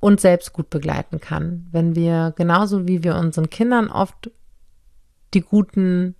uns 0.00 0.22
selbst 0.22 0.52
gut 0.52 0.70
begleiten 0.70 1.20
kann. 1.20 1.66
Wenn 1.70 1.96
wir 1.96 2.34
genauso 2.36 2.86
wie 2.86 3.02
wir 3.04 3.16
unseren 3.16 3.48
Kindern 3.48 3.88
oft 3.88 4.30
die 5.32 5.40
guten 5.40 6.14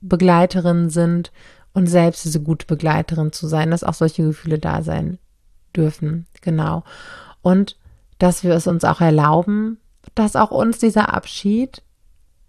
Begleiterinnen 0.00 0.90
sind 0.90 1.32
und 1.72 1.86
selbst 1.86 2.24
diese 2.24 2.40
gute 2.40 2.66
Begleiterin 2.66 3.32
zu 3.32 3.46
sein, 3.46 3.70
dass 3.70 3.84
auch 3.84 3.94
solche 3.94 4.24
Gefühle 4.24 4.58
da 4.58 4.82
sein 4.82 5.18
dürfen. 5.74 6.26
Genau. 6.40 6.84
Und 7.42 7.76
dass 8.18 8.42
wir 8.42 8.54
es 8.54 8.66
uns 8.66 8.84
auch 8.84 9.00
erlauben, 9.00 9.78
dass 10.14 10.36
auch 10.36 10.50
uns 10.50 10.78
dieser 10.78 11.14
Abschied 11.14 11.82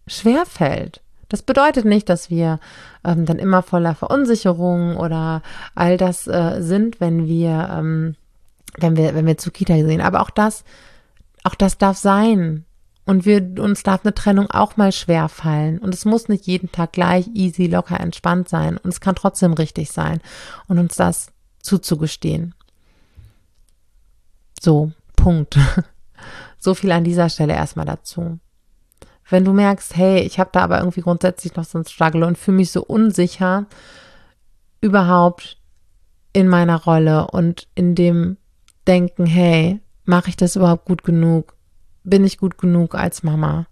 schwerfällt. 0.08 1.02
Das 1.28 1.44
bedeutet 1.44 1.86
nicht, 1.86 2.10
dass 2.10 2.32
wir 2.32 2.60
ähm, 3.06 3.26
dann 3.26 3.38
immer 3.38 3.62
voller 3.62 3.94
Verunsicherung 3.94 4.98
oder 4.98 5.44
all 5.76 5.98
das 5.98 6.28
äh, 6.28 6.62
sind, 6.62 7.00
wenn 7.00 7.28
wir, 7.28 7.70
ähm, 7.72 8.16
wenn 8.78 8.98
wir, 8.98 9.14
wenn 9.14 9.28
wir 9.28 9.38
zu 9.38 9.52
Kita 9.52 9.76
sehen. 9.76 10.02
Aber 10.02 10.22
auch 10.22 10.32
das, 10.32 10.64
auch 11.44 11.54
das 11.54 11.78
darf 11.78 11.98
sein. 11.98 12.66
Und 13.10 13.26
wir, 13.26 13.42
uns 13.58 13.82
darf 13.82 14.06
eine 14.06 14.14
Trennung 14.14 14.52
auch 14.52 14.78
mal 14.78 14.92
schwer 14.92 15.30
fallen. 15.30 15.80
Und 15.80 15.96
es 15.96 16.06
muss 16.06 16.30
nicht 16.30 16.46
jeden 16.46 16.72
Tag 16.72 16.94
gleich 16.94 17.28
easy, 17.34 17.66
locker, 17.66 18.00
entspannt 18.00 18.48
sein. 18.48 18.78
Und 18.78 18.92
es 18.92 19.02
kann 19.02 19.16
trotzdem 19.16 19.54
richtig 19.54 19.90
sein. 19.90 20.22
Und 20.68 20.78
uns 20.78 20.96
das 20.96 21.32
zuzugestehen. 21.60 22.54
So, 24.62 24.92
Punkt. 25.16 25.58
So 26.60 26.76
viel 26.76 26.92
an 26.92 27.06
dieser 27.06 27.30
Stelle 27.30 27.54
erstmal 27.54 27.86
dazu. 27.86 28.38
Wenn 29.28 29.46
du 29.46 29.54
merkst, 29.54 29.96
hey, 29.96 30.20
ich 30.20 30.38
habe 30.40 30.50
da 30.52 30.60
aber 30.60 30.80
irgendwie 30.80 31.02
grundsätzlich 31.02 31.56
noch 31.56 31.64
so 31.64 31.78
einen 31.78 31.86
Struggle 31.86 32.28
und 32.28 32.38
fühle 32.38 32.58
mich 32.58 32.72
so 32.72 32.84
unsicher 32.84 33.66
überhaupt 34.82 35.58
in 36.34 36.50
meiner 36.50 36.84
Rolle 36.84 37.28
und 37.28 37.68
in 37.76 37.96
dem 37.96 38.36
Denken, 38.88 39.26
hey, 39.26 39.80
mache 40.04 40.30
ich 40.30 40.36
das 40.36 40.58
überhaupt 40.58 40.84
gut 40.84 41.04
genug? 41.04 41.56
Bin 42.10 42.26
ich 42.26 42.40
gut 42.40 42.58
genug 42.58 42.96
als 42.96 43.24
Mama? 43.24 43.68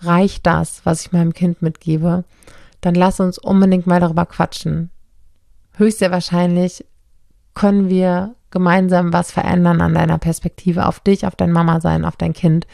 Reicht 0.00 0.46
das, 0.46 0.80
was 0.84 1.02
ich 1.02 1.12
meinem 1.12 1.34
Kind 1.34 1.62
mitgebe? 1.62 2.24
Dann 2.80 2.94
lass 2.94 3.20
uns 3.20 3.38
unbedingt 3.38 3.86
mal 3.86 4.00
darüber 4.00 4.26
quatschen. 4.26 4.90
Höchst 5.74 5.98
sehr 5.98 6.10
wahrscheinlich 6.10 6.86
können 7.54 7.88
wir 7.88 8.34
gemeinsam 8.50 9.12
was 9.12 9.30
verändern 9.30 9.80
an 9.80 9.94
deiner 9.94 10.18
Perspektive 10.18 10.86
auf 10.86 11.00
dich, 11.00 11.26
auf 11.26 11.36
dein 11.36 11.52
Mama 11.52 11.80
sein, 11.80 12.04
auf 12.04 12.16
dein 12.16 12.32
Kind. 12.32 12.66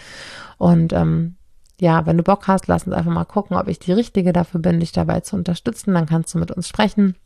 Und 0.59 0.93
ähm, 0.93 1.37
ja, 1.81 2.07
wenn 2.07 2.17
du 2.17 2.23
Bock 2.23 2.47
hast, 2.47 2.69
lass 2.69 2.85
uns 2.85 2.95
einfach 2.95 3.12
mal 3.12 3.25
gucken, 3.25 3.57
ob 3.57 3.67
ich 3.67 3.81
die 3.81 3.93
Richtige 3.93 4.33
dafür 4.33 4.61
bin, 4.61 4.79
dich 4.79 4.93
dabei 4.93 5.21
zu 5.21 5.35
unterstützen. 5.35 5.95
Dann 5.95 6.07
kannst 6.07 6.35
du 6.35 6.38
mit 6.38 6.53
uns 6.53 6.69
sprechen. 6.69 7.17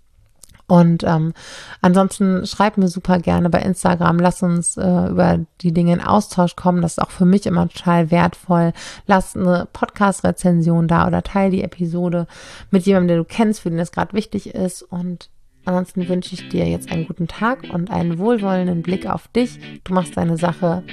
Und 0.69 1.05
ähm, 1.05 1.33
ansonsten 1.81 2.45
schreib 2.47 2.77
mir 2.77 2.89
super 2.89 3.19
gerne 3.19 3.51
bei 3.51 3.61
Instagram. 3.61 4.19
Lass 4.19 4.43
uns 4.43 4.77
äh, 4.77 5.09
über 5.09 5.39
die 5.61 5.73
Dinge 5.73 5.93
in 5.93 6.01
Austausch 6.01 6.57
kommen. 6.57 6.83
Das 6.83 6.93
ist 6.93 7.03
auch 7.03 7.11
für 7.11 7.25
mich 7.25 7.47
immer 7.47 7.69
total 7.69 8.11
wertvoll. 8.11 8.73
Lass 9.07 9.37
eine 9.37 9.69
Podcast-Rezension 9.73 10.89
da 10.89 11.07
oder 11.07 11.23
teile 11.23 11.51
die 11.51 11.63
Episode 11.63 12.27
mit 12.71 12.85
jemandem, 12.85 13.09
der 13.09 13.17
du 13.19 13.25
kennst, 13.25 13.61
für 13.61 13.71
den 13.71 13.79
das 13.79 13.93
gerade 13.93 14.13
wichtig 14.13 14.55
ist. 14.55 14.83
Und 14.83 15.31
Ansonsten 15.67 16.09
wünsche 16.09 16.33
ich 16.33 16.49
dir 16.49 16.69
jetzt 16.69 16.93
einen 16.93 17.09
guten 17.09 17.27
Tag 17.27 17.65
und 17.75 17.91
einen 17.91 18.19
wohlwollenden 18.19 18.83
Blick 18.83 19.07
auf 19.07 19.27
dich. 19.27 19.59
Du 19.83 19.95
machst 19.95 20.17
deine 20.17 20.37
Sache 20.37 20.85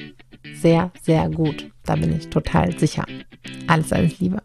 sehr, 0.56 0.92
sehr 1.04 1.30
gut. 1.30 1.70
Da 1.84 1.96
bin 1.96 2.12
ich 2.18 2.30
total 2.30 2.78
sicher. 2.80 3.06
Alles, 3.68 3.94
alles 3.94 4.20
Liebe. 4.20 4.42